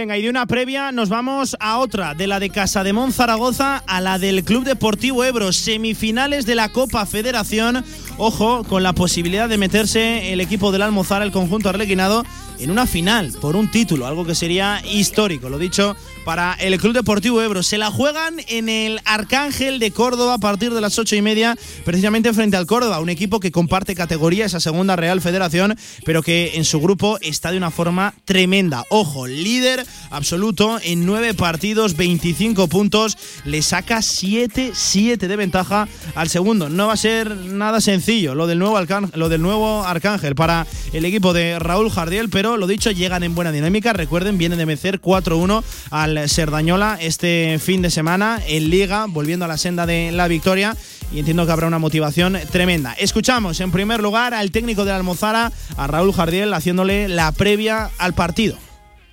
[0.00, 3.84] Venga, y de una previa nos vamos a otra, de la de Casa de Zaragoza
[3.86, 7.84] a la del Club Deportivo Ebro, semifinales de la Copa Federación.
[8.16, 12.24] Ojo, con la posibilidad de meterse el equipo del Almozara, el conjunto arlequinado,
[12.58, 15.94] en una final por un título, algo que sería histórico, lo dicho,
[16.24, 17.62] para el Club Deportivo Ebro.
[17.62, 21.56] Se la juegan en el Arcángel de Córdoba a partir de las ocho y media,
[21.84, 26.52] precisamente frente al Córdoba, un equipo que comparte categoría, esa segunda Real Federación, pero que
[26.54, 28.84] en su grupo está de una forma tremenda.
[28.90, 36.68] Ojo, líder absoluto en nueve partidos, 25 puntos, le saca 7-7 de ventaja al segundo.
[36.68, 41.90] No va a ser nada sencillo lo del nuevo, Arcángel, para el equipo de Raúl
[41.90, 43.92] Jardiel, pero lo dicho, llegan en buena dinámica.
[43.92, 49.48] Recuerden, vienen de vencer 4-1 al Serdañola este fin de semana en Liga, volviendo a
[49.48, 50.76] la senda de la victoria.
[51.12, 52.94] Y entiendo que habrá una motivación tremenda.
[52.94, 58.14] Escuchamos en primer lugar al técnico de Almozara, a Raúl Jardiel, haciéndole la previa al
[58.14, 58.56] partido.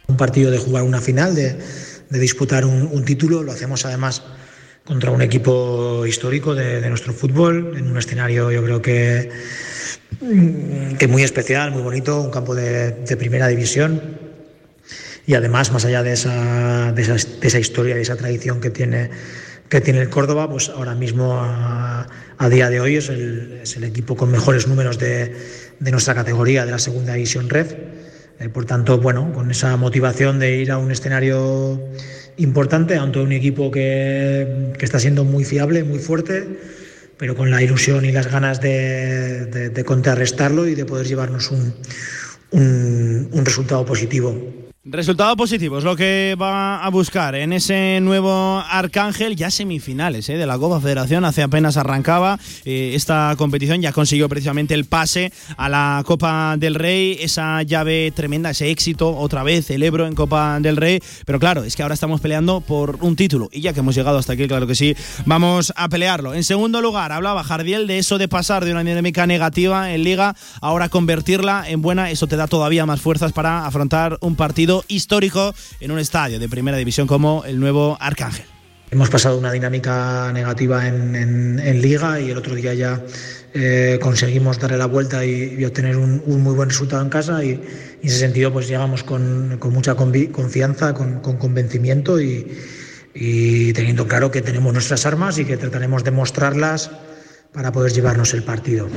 [0.08, 1.58] Un partido de jugar una final, de,
[2.10, 3.44] de disputar un, un, título.
[3.44, 4.24] Lo hacemos además
[4.84, 9.30] contra un equipo histórico de, de nuestro fútbol, en un escenario yo creo que
[10.98, 14.27] que muy especial, muy bonito, un campo de, de, primera división
[15.28, 18.70] y además más allá de esa, de esa, de esa historia, de esa tradición que
[18.70, 19.10] tiene,
[19.68, 22.08] que tiene el Córdoba, pues ahora mismo a,
[22.50, 25.36] día de hoy es el, es el, equipo con mejores números de,
[25.80, 27.68] de, nuestra categoría, de la segunda división red.
[28.40, 31.78] Eh, por tanto, bueno, con esa motivación de ir a un escenario
[32.38, 36.48] importante, ante un equipo que, que está siendo muy fiable, muy fuerte
[37.18, 41.74] pero con la ilusión y las ganas de, de, contrarrestarlo y de poder llevarnos un,
[42.52, 44.67] un resultado positivo.
[44.90, 50.38] Resultado positivo es lo que va a buscar en ese nuevo Arcángel, ya semifinales ¿eh?
[50.38, 51.26] de la Copa Federación.
[51.26, 56.76] Hace apenas arrancaba eh, esta competición, ya consiguió precisamente el pase a la Copa del
[56.76, 61.02] Rey, esa llave tremenda, ese éxito, otra vez el Ebro en Copa del Rey.
[61.26, 64.18] Pero claro, es que ahora estamos peleando por un título y ya que hemos llegado
[64.18, 66.34] hasta aquí, claro que sí, vamos a pelearlo.
[66.34, 70.38] En segundo lugar, hablaba Jardiel de eso de pasar de una dinámica negativa en Liga,
[70.62, 75.54] ahora convertirla en buena, eso te da todavía más fuerzas para afrontar un partido histórico
[75.80, 78.46] en un estadio de primera división como el nuevo Arcángel.
[78.90, 83.04] Hemos pasado una dinámica negativa en, Liga y el otro día ya
[83.54, 87.62] eh, conseguimos darle la vuelta y, obtener un, muy buen resultado en casa y, en
[88.02, 94.72] ese sentido pues llegamos con, mucha confianza, con, con convencimiento y teniendo claro que tenemos
[94.72, 96.92] nuestras armas y que trataremos de mostrarlas
[97.52, 98.88] para poder llevarnos el partido.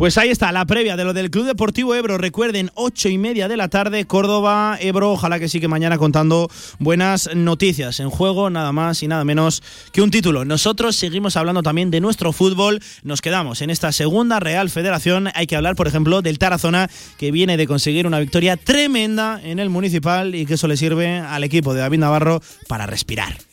[0.00, 2.16] Pues ahí está, la previa de lo del Club Deportivo Ebro.
[2.16, 5.12] Recuerden, ocho y media de la tarde, Córdoba, Ebro.
[5.12, 6.48] Ojalá que sí que mañana contando
[6.78, 8.00] buenas noticias.
[8.00, 10.46] En juego, nada más y nada menos que un título.
[10.46, 12.80] Nosotros seguimos hablando también de nuestro fútbol.
[13.02, 15.28] Nos quedamos en esta segunda Real Federación.
[15.34, 16.88] Hay que hablar, por ejemplo, del Tarazona,
[17.18, 21.18] que viene de conseguir una victoria tremenda en el municipal y que eso le sirve
[21.18, 23.49] al equipo de David Navarro para respirar.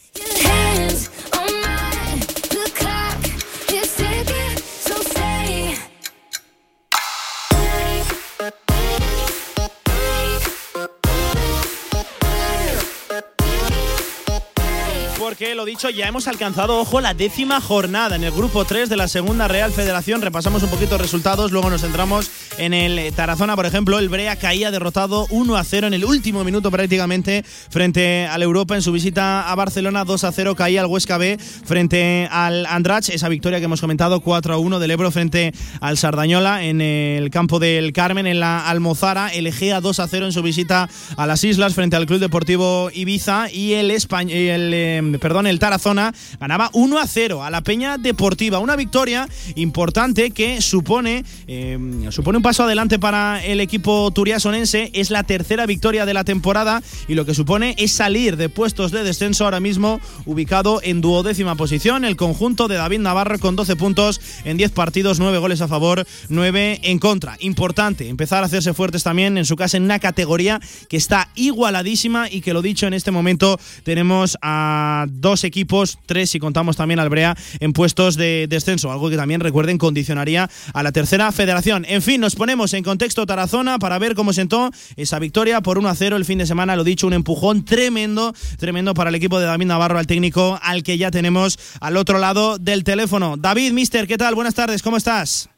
[15.28, 18.96] Porque lo dicho, ya hemos alcanzado, ojo, la décima jornada en el grupo 3 de
[18.96, 20.22] la segunda Real Federación.
[20.22, 24.00] Repasamos un poquito resultados, luego nos centramos en el Tarazona, por ejemplo.
[24.00, 28.76] El Brea caía derrotado 1 a 0 en el último minuto prácticamente frente al Europa
[28.76, 30.06] en su visita a Barcelona.
[30.06, 33.10] 2 a 0 caía el Huesca B frente al Andrach.
[33.10, 37.30] Esa victoria que hemos comentado, 4 a 1 del Ebro frente al Sardañola en el
[37.32, 39.28] campo del Carmen, en la Almozara.
[39.34, 42.90] El Egea 2 a 0 en su visita a las Islas frente al Club Deportivo
[42.94, 43.52] Ibiza.
[43.52, 48.60] Y el, em, perdón, el Tarazona ganaba 1 a 0 a la Peña Deportiva.
[48.60, 51.78] Una victoria importante que supone, eh,
[52.12, 54.92] supone un paso adelante para el equipo turiasonense.
[54.94, 58.92] Es la tercera victoria de la temporada y lo que supone es salir de puestos
[58.92, 62.06] de descenso ahora mismo ubicado en duodécima posición.
[62.06, 66.06] El conjunto de David Navarro con 12 puntos en 10 partidos, 9 goles a favor,
[66.30, 67.36] 9 en contra.
[67.40, 70.60] Importante empezar a hacerse fuertes también en su casa en una categoría
[70.90, 76.30] que está igualadísima y que lo dicho en este momento tenemos a dos equipos, tres
[76.30, 80.84] si contamos también al Brea, en puestos de descenso, algo que también recuerden condicionaría a
[80.84, 81.86] la tercera federación.
[81.88, 85.90] En fin, nos ponemos en contexto Tarazona para ver cómo sentó esa victoria por 1
[85.90, 89.40] a 0 el fin de semana, lo dicho, un empujón tremendo, tremendo para el equipo
[89.40, 93.36] de David Navarro, al técnico al que ya tenemos al otro lado del teléfono.
[93.38, 94.36] David, mister, ¿qué tal?
[94.36, 95.50] Buenas tardes, ¿cómo estás?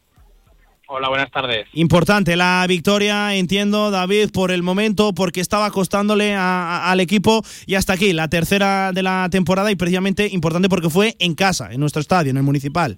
[0.91, 1.67] Hola, buenas tardes.
[1.73, 7.93] Importante la victoria, entiendo, David, por el momento, porque estaba costándole al equipo y hasta
[7.93, 12.01] aquí, la tercera de la temporada y precisamente importante porque fue en casa, en nuestro
[12.01, 12.97] estadio, en el municipal.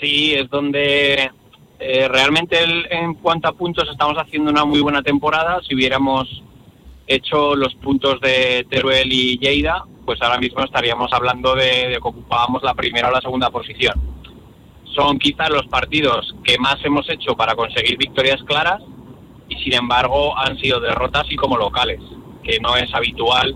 [0.00, 1.30] Sí, es donde
[1.78, 2.56] eh, realmente
[2.88, 5.60] en cuanto a puntos estamos haciendo una muy buena temporada.
[5.68, 6.42] Si hubiéramos
[7.06, 12.08] hecho los puntos de Teruel y Lleida, pues ahora mismo estaríamos hablando de, de que
[12.08, 14.13] ocupábamos la primera o la segunda posición
[14.94, 18.82] son quizás los partidos que más hemos hecho para conseguir victorias claras
[19.48, 22.00] y sin embargo han sido derrotas y como locales,
[22.42, 23.54] que no es habitual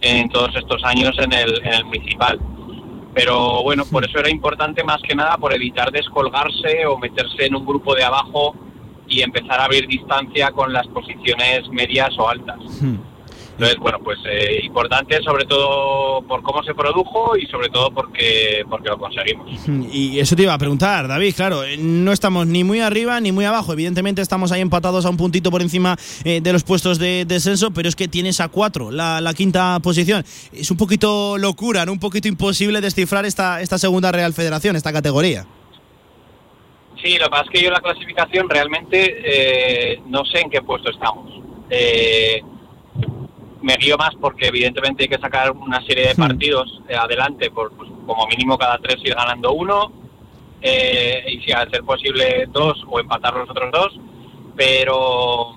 [0.00, 2.38] en todos estos años en el, en el municipal.
[3.14, 7.56] Pero bueno, por eso era importante más que nada por evitar descolgarse o meterse en
[7.56, 8.54] un grupo de abajo
[9.08, 12.58] y empezar a abrir distancia con las posiciones medias o altas.
[13.60, 18.64] Entonces, bueno, pues eh, importante sobre todo por cómo se produjo y sobre todo porque,
[18.70, 19.50] porque lo conseguimos.
[19.92, 23.32] Y eso te iba a preguntar, David, claro, eh, no estamos ni muy arriba ni
[23.32, 23.74] muy abajo.
[23.74, 27.70] Evidentemente estamos ahí empatados a un puntito por encima eh, de los puestos de descenso,
[27.70, 30.24] pero es que tienes a cuatro la, la, quinta posición.
[30.54, 31.92] Es un poquito locura, ¿no?
[31.92, 35.44] un poquito imposible descifrar esta, esta segunda Real Federación, esta categoría.
[37.02, 40.90] Sí, lo que pasa es que yo la clasificación realmente no sé en qué puesto
[40.90, 41.30] estamos.
[41.68, 42.42] Eh,
[43.62, 47.72] me guío más porque evidentemente hay que sacar una serie de partidos eh, adelante, por
[47.72, 49.92] pues, como mínimo cada tres ir ganando uno,
[50.62, 54.00] eh, y si a ser posible dos o empatar los otros dos,
[54.56, 55.56] pero,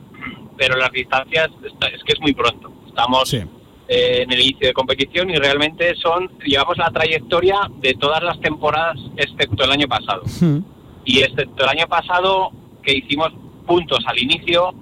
[0.57, 2.71] pero las distancias es que es muy pronto.
[2.87, 3.45] Estamos eh,
[3.87, 8.97] en el inicio de competición y realmente son, llevamos la trayectoria de todas las temporadas
[9.17, 10.23] excepto el año pasado.
[11.05, 12.51] Y excepto el año pasado
[12.81, 13.33] que hicimos
[13.65, 14.73] puntos al inicio,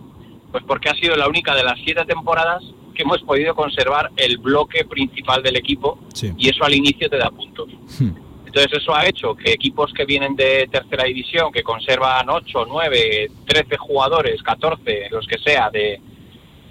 [0.52, 2.62] pues porque ha sido la única de las siete temporadas
[3.02, 6.00] que hemos podido conservar el bloque principal del equipo
[6.38, 7.68] y eso al inicio te da puntos.
[8.00, 8.12] Hmm.
[8.46, 13.32] Entonces eso ha hecho que equipos que vienen de tercera división, que conservan 8, 9,
[13.48, 16.00] 13 jugadores, 14, los que sea, de,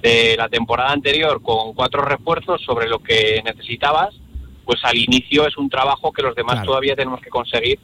[0.03, 4.15] de la temporada anterior con cuatro refuerzos sobre lo que necesitabas,
[4.65, 7.81] pues al inicio es un trabajo que los demás todavía tenemos que conseguir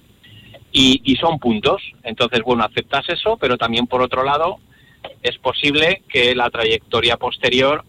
[0.71, 1.83] y, y son puntos.
[2.05, 4.59] Entonces, bueno, aceptas eso, pero también por otro lado
[5.23, 7.83] es posible que la trayectoria posterior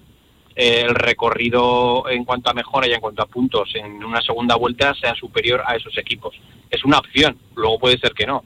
[0.57, 4.95] el recorrido en cuanto a mejora y en cuanto a puntos en una segunda vuelta
[4.95, 6.35] sea superior a esos equipos.
[6.71, 8.43] Es una opción, luego puede ser que no.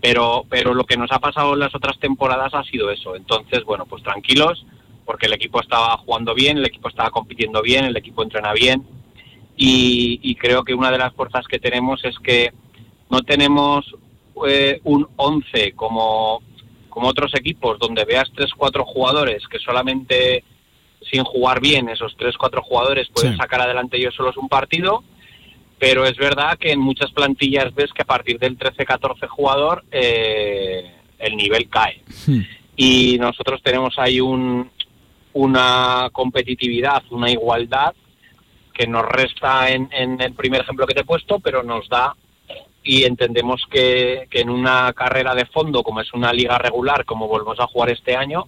[0.00, 3.16] Pero, pero lo que nos ha pasado en las otras temporadas ha sido eso.
[3.16, 4.64] Entonces, bueno, pues tranquilos,
[5.04, 8.86] porque el equipo estaba jugando bien, el equipo estaba compitiendo bien, el equipo entrena bien.
[9.56, 12.52] Y, creo que una de las fuerzas que tenemos es que
[13.10, 13.84] no tenemos
[14.46, 16.40] eh, un 11 como,
[16.88, 20.44] como otros equipos, donde veas tres, cuatro jugadores que solamente
[21.02, 25.04] sin jugar bien, esos tres, cuatro jugadores pueden sacar adelante ellos solos un partido,
[25.78, 30.92] pero es verdad que en muchas plantillas ves que a partir del 13-14 jugador eh,
[31.18, 32.02] el nivel cae.
[32.76, 34.70] Y nosotros tenemos ahí un,
[35.32, 37.94] una competitividad, una igualdad
[38.72, 42.14] que nos resta en, en el primer ejemplo que te he puesto, pero nos da
[42.82, 47.28] y entendemos que, que en una carrera de fondo, como es una liga regular, como
[47.28, 48.46] volvemos a jugar este año,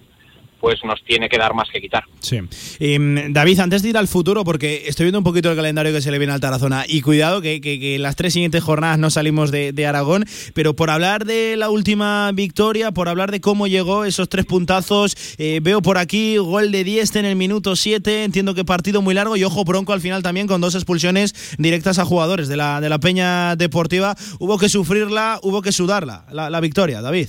[0.60, 2.04] pues nos tiene que dar más que quitar.
[2.20, 2.40] Sí.
[2.40, 6.02] Mm, David, antes de ir al futuro, porque estoy viendo un poquito el calendario que
[6.02, 9.10] se le viene al Tarazona, y cuidado que, que, que las tres siguientes jornadas no
[9.10, 13.66] salimos de, de, Aragón, pero por hablar de la última victoria, por hablar de cómo
[13.66, 18.24] llegó esos tres puntazos, eh, veo por aquí gol de Dieste en el minuto 7,
[18.24, 21.98] entiendo que partido muy largo, y ojo bronco al final también con dos expulsiones directas
[21.98, 24.14] a jugadores de la, de la Peña Deportiva.
[24.38, 27.28] Hubo que sufrirla, hubo que sudarla, la, la victoria, David.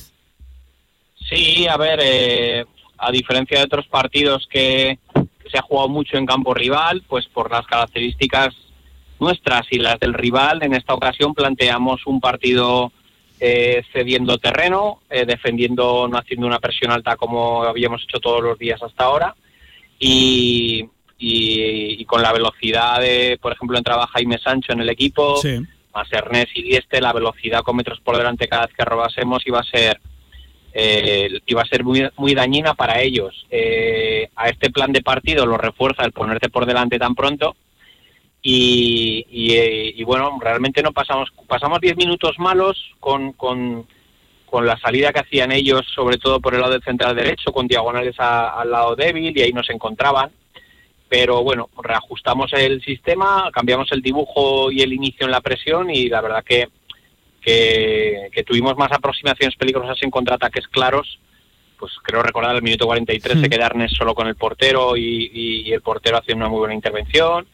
[1.32, 2.66] Sí, a ver, eh,
[3.02, 5.00] a diferencia de otros partidos que,
[5.52, 8.56] se ha jugado mucho en campo rival, pues por las características
[9.20, 12.94] nuestras y las del rival, en esta ocasión planteamos un partido
[13.40, 18.58] eh, cediendo terreno, eh, defendiendo, no haciendo una presión alta como habíamos hecho todos los
[18.58, 19.36] días hasta ahora,
[20.00, 20.86] y,
[21.18, 25.60] y, y con la velocidad de, por ejemplo, entraba Jaime Sancho en el equipo, sí.
[25.94, 29.60] más Ernest y Dieste, la velocidad con metros por delante cada vez que robásemos iba
[29.60, 30.00] a ser
[30.74, 33.46] eh, iba a ser muy, muy dañina para ellos.
[33.50, 37.56] Eh, a este plan de partido lo refuerza el ponerte por delante tan pronto
[38.44, 43.86] y, eh, bueno, realmente no pasamos, pasamos 10 minutos malos con, con,
[44.48, 47.68] con, la salida que hacían ellos, sobre todo por el lado del central derecho, con
[47.68, 50.32] diagonales a, al lado débil y ahí nos encontraban.
[51.08, 56.08] Pero bueno, reajustamos el sistema, cambiamos el dibujo y el inicio en la presión y
[56.08, 56.70] la verdad que
[57.42, 61.20] que, que, tuvimos más aproximaciones peligrosas en contraataques claros,
[61.82, 63.42] pues creo recordar el minuto 43 mm.
[63.42, 66.60] se queda Ernest solo con el portero y, y, y, el portero hace una muy
[66.60, 67.48] buena intervención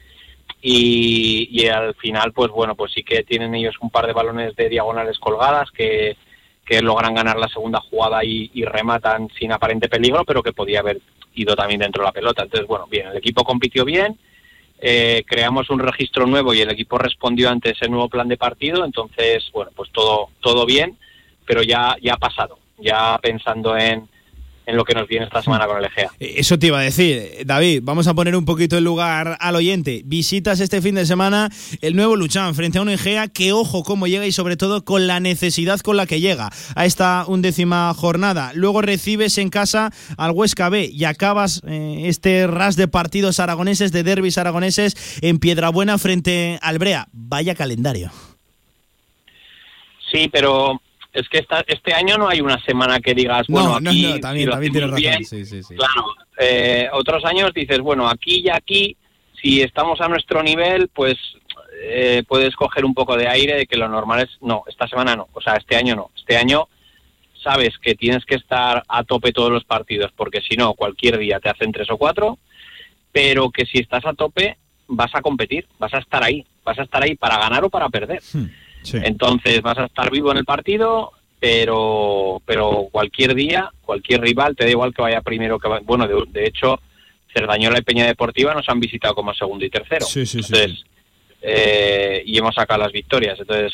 [0.61, 4.55] y, y, al final pues bueno pues sí que tienen ellos un par de balones
[4.55, 6.17] de diagonales colgadas que,
[6.65, 10.81] que logran ganar la segunda jugada y, y rematan sin aparente peligro pero que podía
[10.81, 10.99] haber
[11.33, 14.17] ido también dentro de la pelota entonces bueno bien el equipo compitió bien
[14.79, 18.85] eh, creamos un registro nuevo y el equipo respondió ante ese nuevo plan de partido,
[18.85, 20.97] entonces, bueno, pues todo, todo bien,
[21.45, 24.07] pero ya, ya ha pasado, ya pensando en,
[24.67, 26.11] en lo que nos viene esta semana con el Egea.
[26.19, 30.01] Eso te iba a decir, David, vamos a poner un poquito el lugar al oyente.
[30.05, 31.49] Visitas este fin de semana
[31.81, 35.07] el nuevo Luchán frente a un Egea que ojo cómo llega y sobre todo con
[35.07, 38.51] la necesidad con la que llega a esta undécima jornada.
[38.53, 43.93] Luego recibes en casa al Huesca B y acabas eh, este ras de partidos aragoneses,
[43.93, 47.07] de derbis aragoneses en Piedrabuena frente al Brea.
[47.13, 48.11] Vaya calendario.
[50.11, 50.81] Sí, pero
[51.17, 54.09] es que esta, este año no hay una semana que digas, bueno, no, aquí no,
[54.09, 55.01] no, también, también tienes razón.
[55.01, 55.25] Bien.
[55.25, 55.75] Sí, sí, sí.
[55.75, 56.05] Claro,
[56.37, 58.95] eh, otros años dices, bueno, aquí y aquí,
[59.41, 61.15] si estamos a nuestro nivel, pues
[61.81, 65.15] eh, puedes coger un poco de aire de que lo normal es, no, esta semana
[65.15, 66.67] no, o sea, este año no, este año
[67.43, 71.39] sabes que tienes que estar a tope todos los partidos, porque si no, cualquier día
[71.39, 72.37] te hacen tres o cuatro,
[73.11, 74.57] pero que si estás a tope,
[74.87, 77.89] vas a competir, vas a estar ahí, vas a estar ahí para ganar o para
[77.89, 78.21] perder.
[78.33, 78.45] Hmm.
[78.87, 78.97] Sí.
[79.03, 84.63] Entonces vas a estar vivo en el partido, pero pero cualquier día, cualquier rival, te
[84.63, 86.79] da igual que vaya primero que vaya, bueno, de, de, hecho,
[87.33, 90.05] Cerdañola y Peña Deportiva nos han visitado como segundo y tercero.
[90.05, 90.83] Sí, sí, Entonces,
[91.41, 93.39] eh, y hemos sacado las victorias.
[93.39, 93.73] Entonces,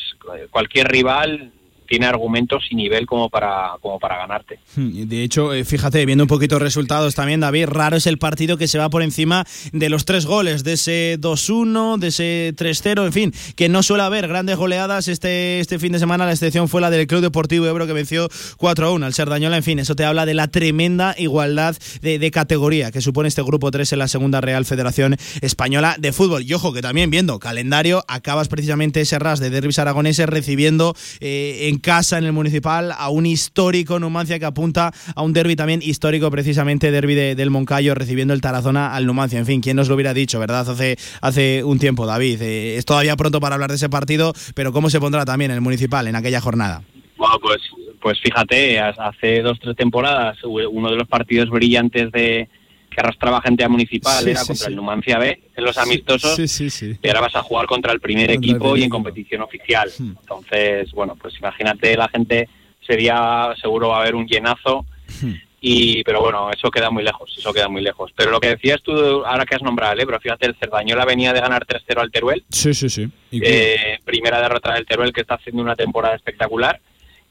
[0.49, 1.51] cualquier rival
[1.87, 4.59] tiene argumentos y nivel como para, como para ganarte.
[4.75, 8.57] Hmm, De hecho, eh, fíjate, viendo un poquito resultados también, David, raro es el partido
[8.57, 13.05] que se va por encima de los tres goles, de ese 2-1, de ese 3-0,
[13.05, 16.25] en fin, que no suele haber grandes goleadas este, este fin de semana.
[16.25, 19.57] La excepción fue la del Club Deportivo Ebro que venció 4-1 al Serdañola.
[19.57, 23.69] En fin, eso te habla de la tremenda igualdad de, categoría que supone este grupo
[23.69, 26.43] 3 en la segunda Real Federación Española de Fútbol.
[26.43, 31.67] Y ojo, que también viendo calendario, acabas precisamente ese ras de derbis aragoneses recibiendo eh,
[31.73, 35.81] en casa en el municipal a un histórico Numancia que apunta a un derby también
[35.81, 39.39] histórico, precisamente derby de, del Moncayo, recibiendo el Tarazona al Numancia.
[39.39, 40.69] En fin, ¿quién nos lo hubiera dicho, verdad?
[40.69, 42.41] Hace, hace un tiempo, David.
[42.41, 45.61] Eh, es todavía pronto para hablar de ese partido, pero ¿cómo se pondrá también el
[45.61, 46.83] municipal en aquella jornada?
[47.17, 47.61] Bueno, pues,
[48.01, 52.49] pues fíjate, hace dos tres temporadas, uno de los partidos brillantes de
[52.93, 54.71] que arrastraba gente a municipal sí, era sí, contra sí.
[54.71, 58.49] el Numancia B en los amistosos y ahora vas a jugar contra el primer contra
[58.49, 59.89] equipo el y en competición oficial.
[59.97, 60.13] Hmm.
[60.19, 62.49] Entonces, bueno, pues imagínate la gente
[62.85, 64.85] sería seguro va a haber un llenazo
[65.21, 65.33] hmm.
[65.61, 68.11] y pero bueno, eso queda muy lejos, eso queda muy lejos.
[68.15, 71.33] Pero lo que decías tú ahora que has nombrado el Ebro, fíjate, el Cerdañola venía
[71.33, 72.43] de ganar 3-0 al Teruel.
[72.49, 73.09] Sí, sí, sí.
[73.31, 76.79] Eh, primera derrota del Teruel que está haciendo una temporada espectacular.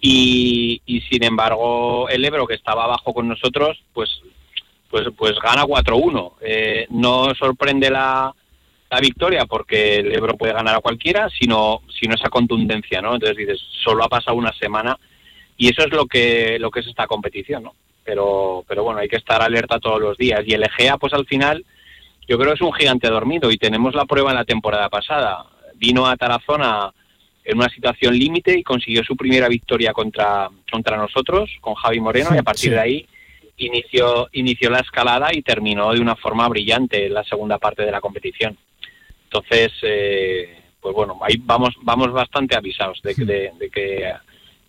[0.05, 4.11] Y, y sin embargo el Ebro que estaba abajo con nosotros pues
[4.93, 6.35] pues, pues gana 4-1.
[6.43, 8.31] Eh, no sorprende la,
[8.91, 13.15] la victoria porque el Ebro puede ganar a cualquiera, sino, sino esa contundencia, ¿no?
[13.15, 14.99] Entonces dices, solo ha pasado una semana
[15.57, 17.75] y eso es lo que, lo que es esta competición, ¿no?
[18.05, 20.43] Pero, pero bueno, hay que estar alerta todos los días.
[20.47, 21.65] Y el Egea, pues al final,
[22.29, 25.47] yo creo que es un gigante dormido y tenemos la prueba en la temporada pasada.
[25.77, 26.93] Vino a Tarazona
[27.45, 32.31] en una situación límite y consiguió su primera victoria contra, contra nosotros, con Javi Moreno,
[32.35, 32.71] y a partir Sí.
[32.71, 33.07] de ahí
[33.67, 37.91] inició, inició la escalada y terminó de una forma brillante en la segunda parte de
[37.93, 38.57] la competición.
[39.25, 44.13] Entonces, eh, pues bueno, ahí vamos, vamos bastante avisados de, que- de, de que,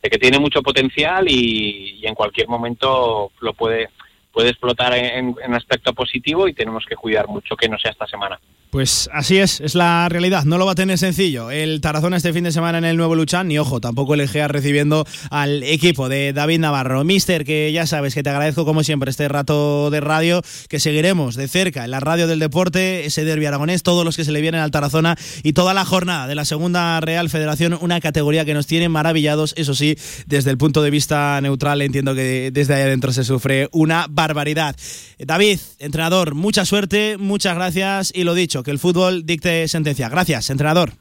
[0.02, 3.90] de que tiene mucho potencial y, y en cualquier momento lo puede,
[4.32, 8.08] puede explotar en, en aspecto positivo y tenemos que cuidar mucho que no sea esta
[8.08, 8.40] semana.
[8.74, 10.46] Pues así es, es la realidad.
[10.46, 11.52] No lo va a tener sencillo.
[11.52, 14.48] El Tarazona este fin de semana en el nuevo Luchán, ni ojo, tampoco el Egea
[14.48, 17.04] recibiendo al equipo de David Navarro.
[17.04, 21.36] Mister, que ya sabes que te agradezco como siempre este rato de radio, que seguiremos
[21.36, 24.42] de cerca en la radio del deporte, ese derbi aragonés, todos los que se le
[24.42, 28.56] vienen al Tarazona y toda la jornada de la Segunda Real Federación, una categoría que
[28.56, 29.96] nos tiene maravillados, eso sí,
[30.26, 34.76] desde el punto de vista neutral entiendo que desde ahí adentro se sufre una barbaridad.
[35.20, 40.10] David, entrenador, mucha suerte, muchas gracias y lo dicho, que el fútbol dicte sentencia.
[40.10, 40.94] Gracias, entrenador.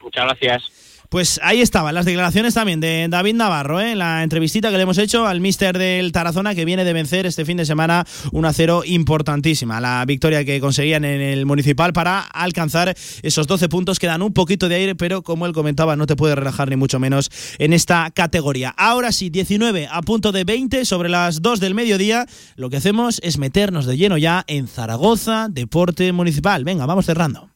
[0.00, 0.81] Muchas gracias.
[1.12, 3.94] Pues ahí estaban las declaraciones también de David Navarro, ¿eh?
[3.94, 7.44] la entrevistita que le hemos hecho al míster del Tarazona que viene de vencer este
[7.44, 9.78] fin de semana 1-0 importantísima.
[9.78, 14.32] La victoria que conseguían en el municipal para alcanzar esos 12 puntos que dan un
[14.32, 17.74] poquito de aire, pero como él comentaba, no te puede relajar ni mucho menos en
[17.74, 18.70] esta categoría.
[18.70, 22.24] Ahora sí, 19 a punto de 20 sobre las 2 del mediodía.
[22.56, 26.64] Lo que hacemos es meternos de lleno ya en Zaragoza, deporte municipal.
[26.64, 27.52] Venga, vamos cerrando.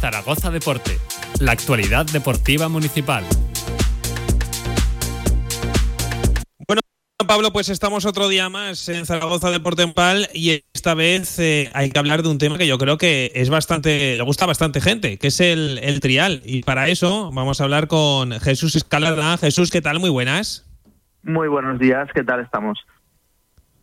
[0.00, 0.96] Zaragoza Deporte,
[1.40, 3.24] la actualidad deportiva municipal.
[6.66, 6.80] Bueno,
[7.26, 11.70] Pablo, pues estamos otro día más en Zaragoza Deporte en Pal y esta vez eh,
[11.74, 14.48] hay que hablar de un tema que yo creo que es bastante, le gusta a
[14.48, 16.42] bastante gente, que es el, el trial.
[16.44, 19.36] Y para eso vamos a hablar con Jesús Escalada.
[19.38, 20.00] Jesús, ¿qué tal?
[20.00, 20.64] Muy buenas.
[21.22, 22.78] Muy buenos días, ¿qué tal estamos?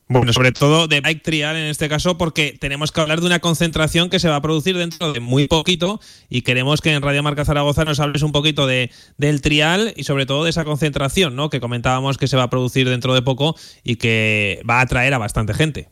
[0.07, 3.39] Bueno, sobre todo de bike trial en este caso, porque tenemos que hablar de una
[3.39, 5.99] concentración que se va a producir dentro de muy poquito
[6.29, 10.03] y queremos que en Radio Marca Zaragoza nos hables un poquito de, del trial y
[10.03, 11.49] sobre todo de esa concentración, ¿no?
[11.49, 15.15] Que comentábamos que se va a producir dentro de poco y que va a atraer
[15.15, 15.89] a bastante gente.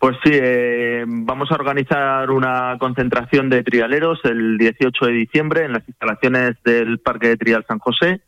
[0.00, 5.72] Pues sí, eh, vamos a organizar una concentración de trialeros el 18 de diciembre en
[5.72, 8.20] las instalaciones del Parque de Trial San José.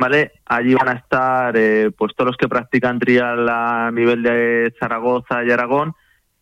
[0.00, 0.32] ¿Vale?
[0.46, 5.44] Allí van a estar eh, pues todos los que practican trial a nivel de Zaragoza
[5.44, 5.92] y Aragón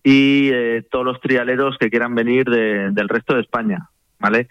[0.05, 3.89] y eh, todos los trialeros que quieran venir de- del resto de España,
[4.21, 4.49] ¿vale?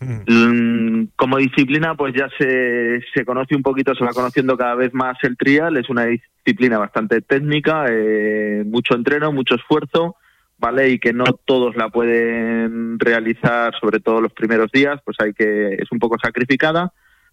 [0.00, 4.92] Mm, Como disciplina, pues ya se, se conoce un poquito, se va conociendo cada vez
[4.92, 5.76] más el trial.
[5.78, 10.16] Es una disciplina bastante técnica, eh, mucho entreno, mucho esfuerzo,
[10.58, 10.90] ¿vale?
[10.90, 15.74] Y que no todos la pueden realizar, sobre todo los primeros días, pues hay que,
[15.74, 16.92] es un poco sacrificada,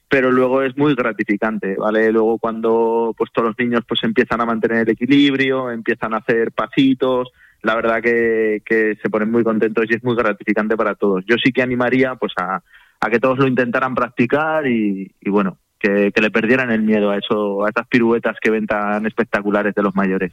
[0.09, 2.11] pero luego es muy gratificante, ¿vale?
[2.11, 6.51] Luego cuando pues todos los niños pues empiezan a mantener el equilibrio, empiezan a hacer
[6.51, 7.29] pasitos,
[7.61, 11.23] la verdad que, que se ponen muy contentos y es muy gratificante para todos.
[11.27, 12.63] Yo sí que animaría pues a,
[12.99, 17.11] a que todos lo intentaran practicar y, y bueno, que, que le perdieran el miedo
[17.11, 20.31] a eso, a estas piruetas que ven tan espectaculares de los mayores.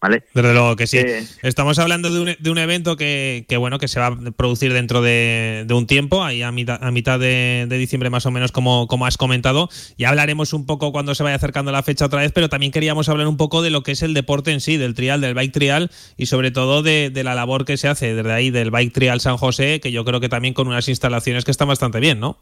[0.00, 0.22] ¿Vale?
[0.32, 0.96] Desde luego que sí.
[0.96, 4.16] Eh, Estamos hablando de un, de un evento que, que, bueno que se va a
[4.34, 8.24] producir dentro de, de un tiempo, ahí a mitad, a mitad de, de diciembre más
[8.24, 9.68] o menos como, como has comentado.
[9.98, 13.10] Ya hablaremos un poco cuando se vaya acercando la fecha otra vez, pero también queríamos
[13.10, 15.52] hablar un poco de lo que es el deporte en sí, del trial, del bike
[15.52, 18.94] trial y sobre todo de, de la labor que se hace desde ahí del bike
[18.94, 22.20] trial San José, que yo creo que también con unas instalaciones que están bastante bien,
[22.20, 22.38] ¿no?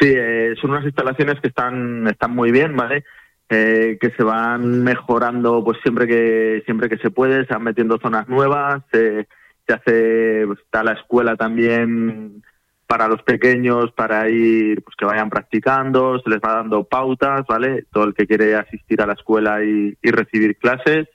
[0.00, 3.04] Sí, eh, son unas instalaciones que están, están muy bien, ¿vale?
[3.50, 7.98] Eh, que se van mejorando pues siempre que siempre que se puede, se van metiendo
[7.98, 9.26] zonas nuevas, eh,
[9.66, 12.42] se hace, pues, está la escuela también
[12.86, 17.84] para los pequeños para ir, pues que vayan practicando, se les va dando pautas, ¿vale?
[17.92, 21.08] Todo el que quiere asistir a la escuela y, recibir clases.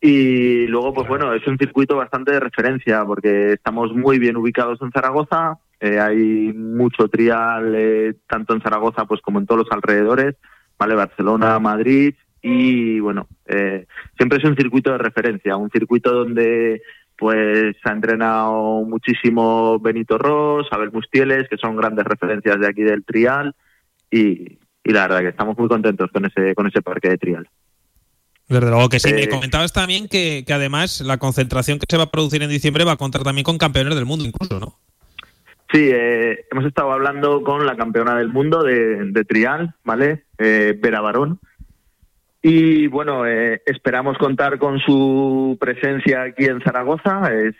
[0.00, 4.80] Y luego, pues bueno, es un circuito bastante de referencia porque estamos muy bien ubicados
[4.80, 9.72] en Zaragoza, eh, hay mucho trial eh, tanto en Zaragoza pues como en todos los
[9.72, 10.36] alrededores,
[10.78, 10.94] ¿vale?
[10.94, 16.82] Barcelona, Madrid y bueno, eh, siempre es un circuito de referencia, un circuito donde
[17.16, 23.04] pues ha entrenado muchísimo Benito Ross, Abel Mustieles, que son grandes referencias de aquí del
[23.04, 23.56] trial
[24.10, 27.48] y, y la verdad que estamos muy contentos con ese con ese parque de trial.
[28.48, 29.10] Desde luego que sí.
[29.10, 32.48] Eh, Me comentabas también que, que además la concentración que se va a producir en
[32.48, 34.78] diciembre va a contar también con campeones del mundo incluso, ¿no?
[35.72, 40.24] Sí, eh, hemos estado hablando con la campeona del mundo de, de trial, ¿vale?
[40.38, 41.38] Eh, Vera Barón.
[42.40, 47.30] Y bueno, eh, esperamos contar con su presencia aquí en Zaragoza.
[47.34, 47.54] Es,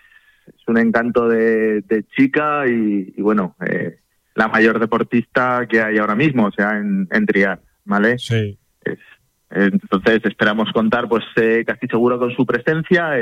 [0.47, 3.99] es un encanto de, de chica y, y bueno, eh,
[4.35, 8.19] la mayor deportista que hay ahora mismo, o sea, en, en Trial, ¿vale?
[8.19, 8.59] Sí.
[8.85, 8.99] Es-
[9.51, 13.19] entonces esperamos contar, pues eh, casi seguro con su presencia.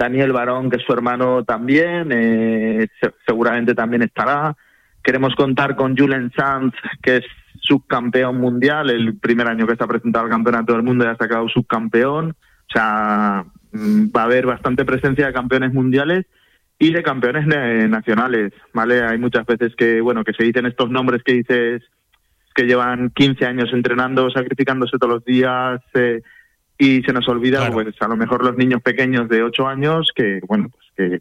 [0.00, 4.56] Daniel Barón, que es su hermano también, eh, se- seguramente también estará.
[5.02, 6.72] Queremos contar con Julen Sanz,
[7.02, 7.24] que es
[7.60, 11.16] subcampeón mundial, el primer año que se ha presentado al Campeonato del Mundo y ha
[11.16, 12.30] sacado subcampeón.
[12.30, 16.24] O sea, mm, va a haber bastante presencia de campeones mundiales
[16.78, 19.02] y de campeones nacionales, ¿vale?
[19.02, 21.82] Hay muchas veces que, bueno, que se dicen estos nombres que dices
[22.54, 26.22] que llevan 15 años entrenando, sacrificándose todos los días eh,
[26.80, 30.40] y se nos olvida, pues a lo mejor los niños pequeños de 8 años que,
[30.48, 31.20] bueno, pues que,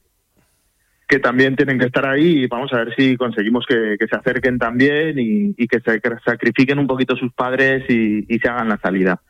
[1.06, 4.16] que también tienen que estar ahí y vamos a ver si conseguimos que, que se
[4.16, 8.70] acerquen también y, y que se sacrifiquen un poquito sus padres y, y se hagan
[8.70, 9.22] la salida.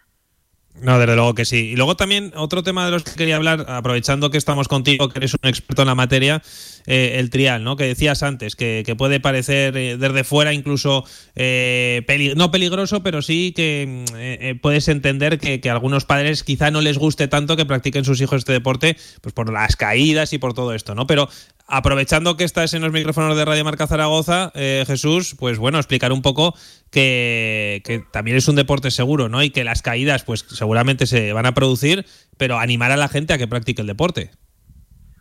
[0.81, 1.71] No, desde luego que sí.
[1.71, 5.19] Y luego también otro tema de los que quería hablar, aprovechando que estamos contigo, que
[5.19, 6.41] eres un experto en la materia,
[6.85, 7.75] eh, el trial, ¿no?
[7.75, 11.03] Que decías antes, que, que puede parecer eh, desde fuera incluso
[11.35, 16.81] eh, no peligroso, pero sí que puedes entender que, que a algunos padres quizá no
[16.81, 20.53] les guste tanto que practiquen sus hijos este deporte, pues por las caídas y por
[20.53, 21.07] todo esto, ¿no?
[21.07, 21.29] Pero
[21.69, 26.11] aprovechando que estás en los micrófonos de Radio Marca Zaragoza, eh, Jesús, pues bueno, explicar
[26.11, 26.53] un poco
[26.91, 29.43] que, que también es un deporte seguro, ¿no?
[29.43, 32.05] Y que las caídas, pues seguramente se van a producir,
[32.37, 34.31] pero animar a la gente a que practique el deporte.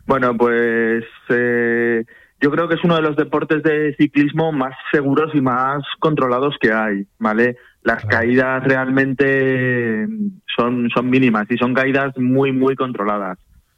[0.05, 2.03] Bueno, pues eh,
[2.41, 6.55] yo creo que es uno de los deportes de ciclismo más seguros y más controlados
[6.59, 7.57] que hay, ¿vale?
[7.83, 10.07] Las caídas realmente
[10.57, 13.37] son, son mínimas y son caídas muy, muy controladas,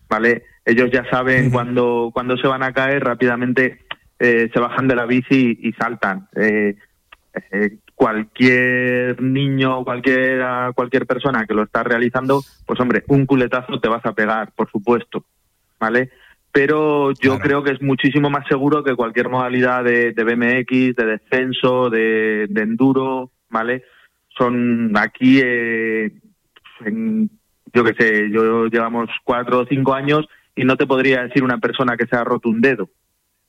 [0.10, 0.43] ¿vale?
[0.65, 3.79] Ellos ya saben cuando, cuando se van a caer, rápidamente
[4.19, 6.27] eh, se bajan de la bici y, saltan.
[6.35, 6.75] Eh,
[7.51, 10.43] eh, cualquier niño, cualquier,
[10.75, 14.69] cualquier persona que lo está realizando, pues hombre, un culetazo te vas a pegar, por
[14.69, 15.25] supuesto,
[15.79, 16.09] ¿vale?
[16.51, 21.05] Pero yo creo que es muchísimo más seguro que cualquier modalidad de, de BMX, de
[21.05, 23.85] descenso, de, de enduro, ¿vale?
[24.38, 26.11] Son aquí, eh,
[26.85, 27.29] en-
[27.73, 31.57] yo qué sé, yo llevamos cuatro o cinco años y no te podría decir una
[31.59, 32.89] persona que se ha roto un dedo.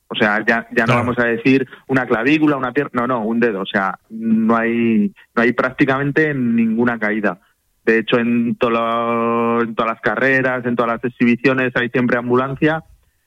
[0.07, 3.39] O sea, ya, ya no vamos a decir una clavícula, una pierna, no, no, un
[3.39, 3.61] dedo.
[3.61, 7.39] O sea, no hay, no hay prácticamente ninguna caída.
[7.85, 12.17] De hecho, en, todo lo- en todas las carreras, en todas las exhibiciones hay siempre
[12.17, 12.83] ambulancia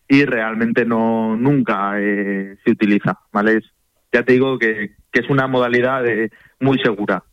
[0.09, 3.57] y realmente no nunca eh, se utiliza, ¿vale?
[3.59, 3.73] Es-
[4.13, 6.31] ya te digo que, que es una modalidad eh,
[6.61, 7.25] muy segura.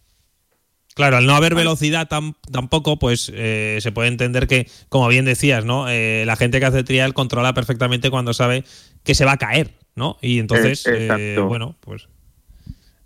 [0.96, 5.26] Claro, al no haber velocidad tam- tampoco, pues eh, se puede entender que, como bien
[5.26, 5.90] decías, ¿no?
[5.90, 8.64] Eh, la gente que hace trial controla perfectamente cuando sabe
[9.04, 10.18] que se va a caer, ¿no?
[10.22, 12.08] Y entonces, Eh, eh, bueno, pues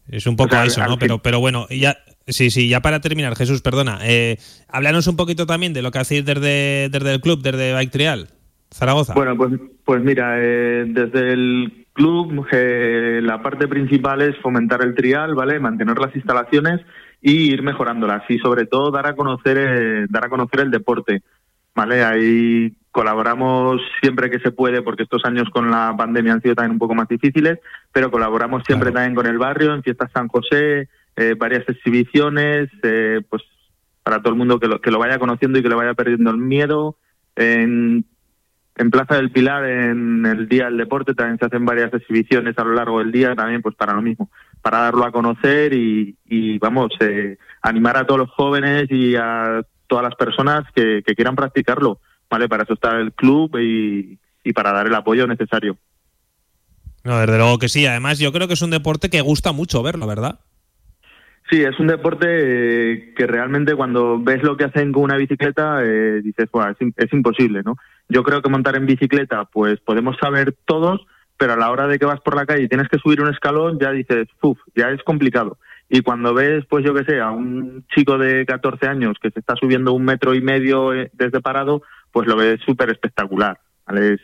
[0.09, 0.99] es un poco O sea, eso, ¿no?
[0.99, 1.97] Pero, pero bueno, ya,
[2.27, 4.37] sí, sí, ya para terminar, Jesús, perdona, eh,
[4.67, 8.27] háblanos un poquito también de lo que hacéis desde, desde el club, desde Bike Trial,
[8.69, 9.13] Zaragoza.
[9.13, 9.53] Bueno, pues,
[9.85, 15.59] pues mira, eh, desde el club eh, la parte principal es fomentar el trial, ¿vale?
[15.59, 16.81] Mantener las instalaciones
[17.21, 21.23] y ir mejorándolas y sobre todo dar a conocer eh, dar a conocer el deporte,
[21.75, 22.03] ¿vale?
[22.03, 26.73] Ahí colaboramos siempre que se puede porque estos años con la pandemia han sido también
[26.73, 27.59] un poco más difíciles,
[27.91, 33.21] pero colaboramos siempre también con el barrio en fiestas San José, eh, varias exhibiciones, eh,
[33.29, 33.43] pues
[34.03, 36.31] para todo el mundo que lo, que lo vaya conociendo y que le vaya perdiendo
[36.31, 36.97] el miedo.
[37.35, 38.05] En
[38.77, 42.63] en Plaza del Pilar, en el Día del Deporte, también se hacen varias exhibiciones a
[42.63, 44.29] lo largo del día, también pues para lo mismo,
[44.61, 49.63] para darlo a conocer y, y, vamos, eh, animar a todos los jóvenes y a
[49.87, 51.99] todas las personas que, que quieran practicarlo,
[52.29, 52.47] ¿vale?
[52.47, 55.77] Para eso está el club y, y para dar el apoyo necesario.
[57.03, 57.85] No, desde luego que sí.
[57.85, 60.39] Además, yo creo que es un deporte que gusta mucho verlo, ¿verdad?
[61.49, 65.81] Sí, es un deporte eh, que realmente cuando ves lo que hacen con una bicicleta
[65.81, 67.77] eh, dices, "Buah, es, es imposible, ¿no?
[68.09, 71.05] Yo creo que montar en bicicleta, pues podemos saber todos,
[71.37, 73.29] pero a la hora de que vas por la calle y tienes que subir un
[73.29, 75.57] escalón, ya dices, uff, ya es complicado.
[75.89, 79.39] Y cuando ves, pues yo que sé, a un chico de 14 años que se
[79.39, 81.81] está subiendo un metro y medio eh, desde parado,
[82.11, 83.59] pues lo ves súper espectacular.
[83.93, 84.19] Es,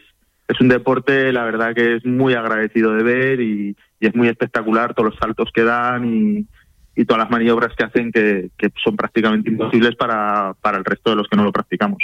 [0.60, 4.94] un deporte, la verdad que es muy agradecido de ver y, y es muy espectacular
[4.94, 6.48] todos los saltos que dan y,
[6.96, 11.10] y todas las maniobras que hacen que, que son prácticamente imposibles para, para el resto
[11.10, 12.04] de los que no lo practicamos.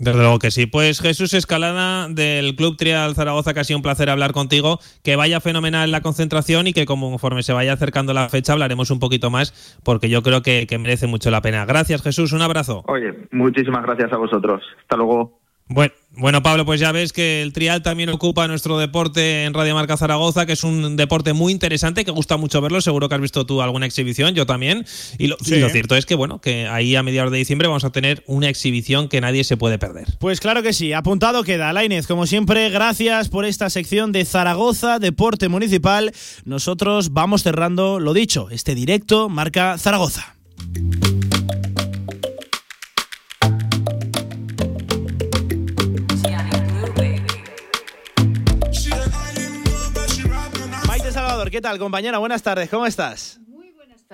[0.00, 0.64] Desde luego que sí.
[0.64, 4.78] Pues Jesús Escalada del Club Trial Zaragoza, que ha sido un placer hablar contigo.
[5.04, 8.98] Que vaya fenomenal la concentración y que conforme se vaya acercando la fecha hablaremos un
[8.98, 11.66] poquito más porque yo creo que, que merece mucho la pena.
[11.66, 12.82] Gracias Jesús, un abrazo.
[12.86, 14.62] Oye, muchísimas gracias a vosotros.
[14.80, 15.39] Hasta luego.
[15.70, 19.76] Bueno, bueno, Pablo, pues ya ves que el trial también ocupa nuestro deporte en Radio
[19.76, 22.80] Marca Zaragoza, que es un deporte muy interesante, que gusta mucho verlo.
[22.80, 24.84] Seguro que has visto tú alguna exhibición, yo también.
[25.18, 27.84] Y lo, y lo cierto es que, bueno, que ahí a mediados de diciembre vamos
[27.84, 30.08] a tener una exhibición que nadie se puede perder.
[30.18, 31.72] Pues claro que sí, apuntado queda.
[31.72, 36.12] Lainez, como siempre, gracias por esta sección de Zaragoza, Deporte Municipal.
[36.44, 40.34] Nosotros vamos cerrando, lo dicho, este directo Marca Zaragoza.
[51.50, 52.18] ¿Qué tal, compañera?
[52.18, 53.40] Buenas tardes, ¿cómo estás?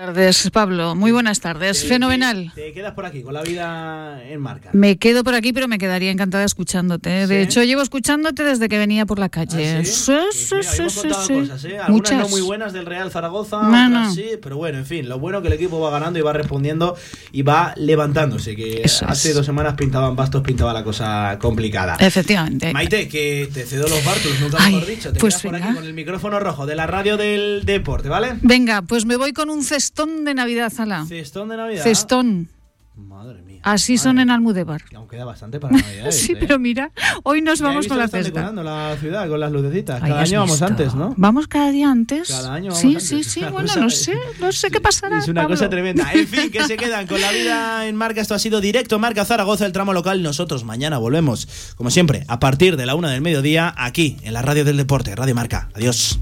[0.06, 0.94] Tardes, Pablo.
[0.94, 1.81] Muy buenas tardes.
[1.81, 2.52] Te- Fenomenal.
[2.55, 4.68] Te, te quedas por aquí, con la vida en marca.
[4.74, 7.09] Me quedo por aquí, pero me quedaría encantada escuchándote.
[7.27, 7.35] De ¿Sí?
[7.48, 9.78] hecho, llevo escuchándote desde que venía por la calle.
[9.78, 10.12] ¿Ah, sí, sí?
[10.51, 11.78] Pues mira, sí, cosas, ¿eh?
[11.78, 12.18] Algunas Muchas.
[12.18, 14.12] no muy buenas del Real Zaragoza, No, no.
[14.12, 16.94] sí, pero bueno, en fin, lo bueno que el equipo va ganando y va respondiendo
[17.32, 19.35] y va levantándose, que Eso hace es.
[19.35, 21.97] dos semanas pintaban bastos, pintaba la cosa complicada.
[22.01, 22.70] Efectivamente.
[22.70, 25.10] Maite, que te cedo los bártulos, nunca mejor dicho.
[25.14, 25.66] Te pues quedas por venga.
[25.68, 28.35] aquí con el micrófono rojo de la radio del deporte, ¿vale?
[28.43, 31.06] Venga, pues me voy con un cestón de Navidad, Zala.
[31.06, 31.82] Cestón de Navidad.
[31.84, 32.48] Cestón.
[32.96, 33.60] Madre mía.
[33.62, 34.82] Así son en Almudévar.
[34.94, 36.06] Aún queda bastante para Navidad.
[36.10, 36.90] Sí, pero mira,
[37.24, 38.22] hoy nos vamos con la cesta.
[38.30, 40.00] decorando la ciudad con las lucecitas.
[40.00, 41.12] Cada año vamos antes, ¿no?
[41.16, 42.28] Vamos cada día antes.
[42.28, 43.06] Cada año vamos sí, antes.
[43.08, 43.40] sí, sí.
[43.40, 45.18] una Bueno, cosa- no sé, no sé qué pasará.
[45.18, 45.56] Es una Pablo.
[45.56, 46.10] cosa tremenda.
[46.12, 48.20] En fin, que se quedan con la vida en marca.
[48.22, 50.22] Esto ha sido directo Marca Zaragoza, el tramo local.
[50.22, 54.42] Nosotros mañana volvemos, como siempre, a partir de la una del mediodía, aquí en la
[54.42, 55.68] radio del deporte, Radio Marca.
[55.74, 56.18] Adiós.